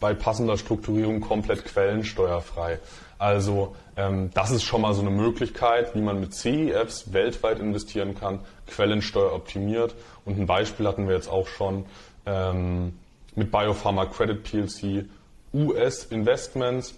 [0.00, 2.78] bei passender Strukturierung komplett quellensteuerfrei.
[3.18, 8.14] Also ähm, das ist schon mal so eine Möglichkeit, wie man mit CEFs weltweit investieren
[8.14, 9.94] kann, Quellensteuer optimiert.
[10.24, 11.86] Und ein Beispiel hatten wir jetzt auch schon
[12.26, 12.98] ähm,
[13.34, 15.06] mit Biopharma Credit PLC
[15.52, 16.94] US Investments.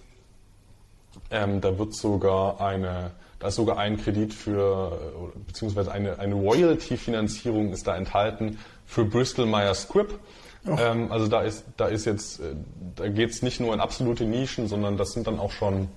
[1.31, 7.73] Ähm, da wird sogar eine, da ist sogar ein Kredit für, beziehungsweise eine, eine Royalty-Finanzierung
[7.73, 10.19] ist da enthalten für Bristol Myers Squibb.
[10.67, 12.55] Ähm, also da ist, da ist jetzt, äh,
[12.97, 15.89] da geht es nicht nur in absolute Nischen, sondern das sind dann auch schon,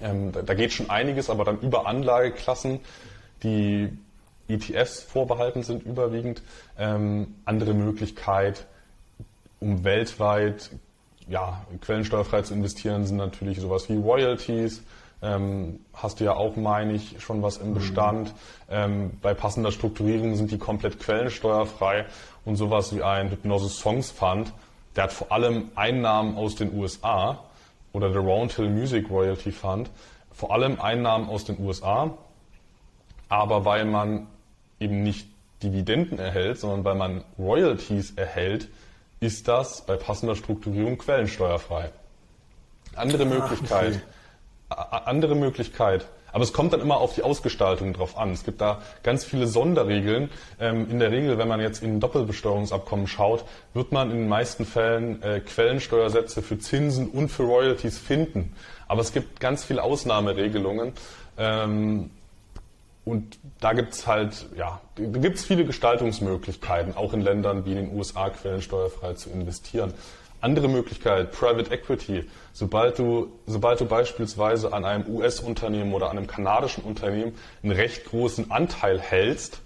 [0.00, 2.80] ähm, da, da, geht schon einiges, aber dann über Anlageklassen,
[3.42, 3.96] die
[4.48, 6.42] ETFs vorbehalten sind überwiegend.
[6.78, 8.66] Ähm, andere Möglichkeit,
[9.58, 10.70] um weltweit
[11.28, 14.82] ja, quellensteuerfrei zu investieren, sind natürlich sowas wie Royalties.
[15.26, 17.74] Ähm, hast du ja auch, meine ich, schon was im mhm.
[17.74, 18.34] Bestand.
[18.70, 22.06] Ähm, bei passender Strukturierung sind die komplett quellensteuerfrei
[22.44, 24.52] und sowas wie ein Hypnosis Songs Fund,
[24.94, 27.44] der hat vor allem Einnahmen aus den USA
[27.92, 29.90] oder der Roundhill Music Royalty Fund,
[30.32, 32.16] vor allem Einnahmen aus den USA,
[33.28, 34.28] aber weil man
[34.78, 35.28] eben nicht
[35.62, 38.68] Dividenden erhält, sondern weil man Royalties erhält,
[39.20, 41.90] ist das bei passender Strukturierung quellensteuerfrei.
[42.94, 44.02] Andere Möglichkeit, okay.
[44.68, 48.32] Andere Möglichkeit, aber es kommt dann immer auf die Ausgestaltung drauf an.
[48.32, 50.28] Es gibt da ganz viele Sonderregeln.
[50.60, 54.66] Ähm, in der Regel, wenn man jetzt in Doppelbesteuerungsabkommen schaut, wird man in den meisten
[54.66, 58.52] Fällen äh, Quellensteuersätze für Zinsen und für Royalties finden.
[58.86, 60.92] Aber es gibt ganz viele Ausnahmeregelungen.
[61.38, 62.10] Ähm,
[63.06, 67.96] und da gibt's halt, ja, da gibt's viele Gestaltungsmöglichkeiten, auch in Ländern wie in den
[67.96, 69.94] USA quellensteuerfrei zu investieren.
[70.46, 72.24] Andere Möglichkeit, Private Equity.
[72.52, 77.34] Sobald du, sobald du beispielsweise an einem US-Unternehmen oder an einem kanadischen Unternehmen
[77.64, 79.60] einen recht großen Anteil hältst,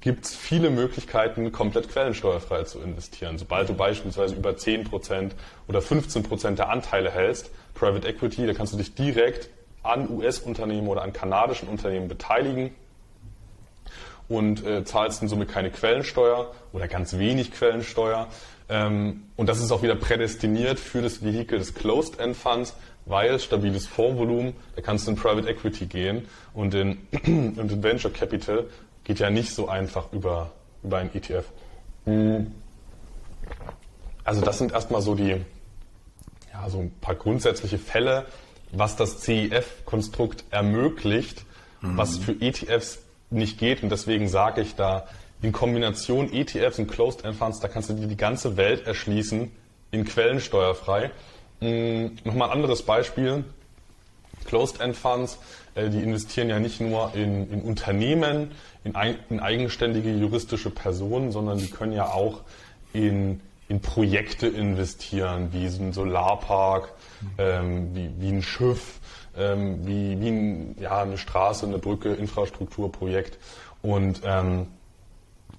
[0.00, 3.36] gibt's viele Möglichkeiten, komplett quellensteuerfrei zu investieren.
[3.36, 5.32] Sobald du beispielsweise über 10%
[5.68, 9.50] oder 15% der Anteile hältst, Private Equity, da kannst du dich direkt
[9.82, 12.74] an US-Unternehmen oder an kanadischen Unternehmen beteiligen
[14.30, 18.28] und äh, zahlst in Summe keine Quellensteuer oder ganz wenig Quellensteuer.
[18.70, 23.88] Ähm, und das ist auch wieder prädestiniert für das Vehikel des Closed-End Funds, weil stabiles
[23.88, 28.66] Fondsvolumen, da kannst du in Private Equity gehen und in, und in Venture Capital
[29.02, 30.52] geht ja nicht so einfach über,
[30.84, 31.44] über ein ETF.
[32.04, 32.52] Hm.
[34.22, 35.36] Also das sind erstmal so die,
[36.52, 38.26] ja, so ein paar grundsätzliche Fälle,
[38.70, 41.44] was das CEF-Konstrukt ermöglicht,
[41.80, 41.96] mhm.
[41.96, 43.00] was für ETFs
[43.30, 43.82] nicht geht.
[43.82, 45.08] Und deswegen sage ich da,
[45.42, 49.50] in Kombination ETFs und Closed-End Funds, da kannst du dir die ganze Welt erschließen,
[49.90, 51.10] in quellensteuerfrei.
[51.60, 53.44] Hm, Nochmal ein anderes Beispiel.
[54.44, 55.38] Closed-End Funds,
[55.74, 58.52] äh, die investieren ja nicht nur in, in Unternehmen,
[58.84, 58.94] in,
[59.28, 62.40] in, eigenständige juristische Personen, sondern die können ja auch
[62.92, 66.92] in, in Projekte investieren, wie so ein Solarpark,
[67.38, 68.98] ähm, wie, wie ein Schiff,
[69.36, 73.38] ähm, wie, wie ein, ja, eine Straße, eine Brücke, Infrastrukturprojekt.
[73.82, 74.66] Und ähm,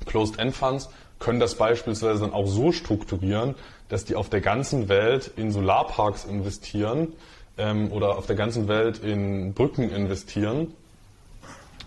[0.06, 0.90] Closed-End-Funds
[1.20, 3.56] können das beispielsweise dann auch so strukturieren,
[3.90, 7.14] dass die auf der ganzen Welt in Solarparks investieren
[7.58, 10.74] ähm, oder auf der ganzen Welt in Brücken investieren.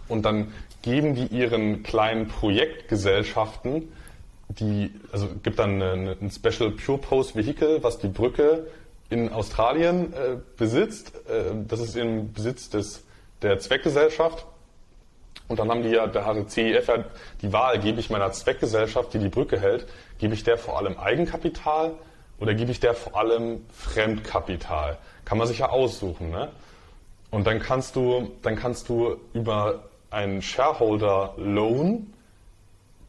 [0.08, 0.52] Und dann
[0.82, 3.90] geben die ihren kleinen Projektgesellschaften,
[4.48, 8.66] die, also gibt dann eine, ein Special Pure Post Vehicle, was die Brücke
[9.08, 11.12] in Australien äh, besitzt.
[11.28, 13.04] Äh, das ist im Besitz des,
[13.42, 14.46] der Zweckgesellschaft.
[15.48, 17.04] Und dann haben die ja, da hatte CEF ja
[17.42, 19.86] die Wahl, gebe ich meiner Zweckgesellschaft, die die Brücke hält,
[20.18, 21.92] gebe ich der vor allem Eigenkapital
[22.38, 24.98] oder gebe ich der vor allem Fremdkapital?
[25.24, 26.50] Kann man sich ja aussuchen, ne?
[27.30, 32.12] Und dann kannst du, dann kannst du über einen Shareholder Loan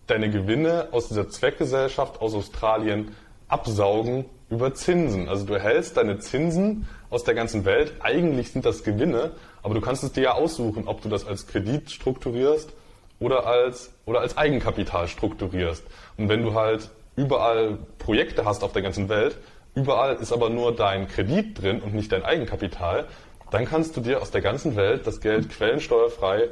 [0.08, 3.16] deine Gewinne aus dieser Zweckgesellschaft aus Australien
[3.48, 5.28] absaugen über Zinsen.
[5.28, 7.94] Also du erhältst deine Zinsen aus der ganzen Welt.
[8.00, 9.32] Eigentlich sind das Gewinne,
[9.64, 12.72] aber du kannst es dir ja aussuchen, ob du das als Kredit strukturierst
[13.20, 15.84] oder als, oder als Eigenkapital strukturierst.
[16.18, 19.38] Und wenn du halt überall Projekte hast auf der ganzen Welt,
[19.74, 23.06] überall ist aber nur dein Kredit drin und nicht dein Eigenkapital,
[23.52, 26.50] dann kannst du dir aus der ganzen Welt das Geld quellensteuerfrei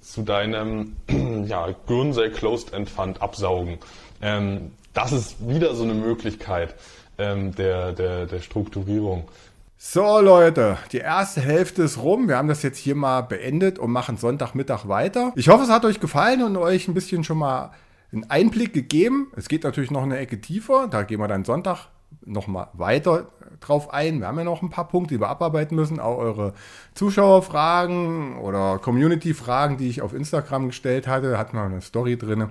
[0.00, 0.96] zu deinem
[1.46, 3.78] ja, Guernsey Closed End Fund absaugen.
[4.22, 6.74] Ähm, das ist wieder so eine Möglichkeit
[7.20, 9.28] ähm, der, der, der Strukturierung.
[9.76, 12.28] So Leute, die erste Hälfte ist rum.
[12.28, 15.32] Wir haben das jetzt hier mal beendet und machen Sonntagmittag weiter.
[15.36, 17.70] Ich hoffe, es hat euch gefallen und euch ein bisschen schon mal
[18.12, 19.32] einen Einblick gegeben.
[19.36, 20.86] Es geht natürlich noch eine Ecke tiefer.
[20.88, 21.88] Da gehen wir dann Sonntag
[22.26, 23.28] nochmal weiter
[23.60, 24.20] drauf ein.
[24.20, 26.00] Wir haben ja noch ein paar Punkte, die wir abarbeiten müssen.
[26.00, 26.54] Auch eure
[26.94, 31.32] Zuschauerfragen oder Community-Fragen, die ich auf Instagram gestellt hatte.
[31.32, 32.50] Da hatten wir eine Story drin.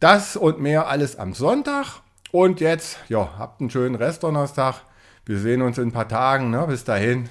[0.00, 2.00] Das und mehr alles am Sonntag.
[2.34, 4.80] Und jetzt, ja, habt einen schönen Restdonnerstag.
[5.24, 6.50] Wir sehen uns in ein paar Tagen.
[6.50, 6.66] Ne?
[6.66, 7.28] Bis dahin.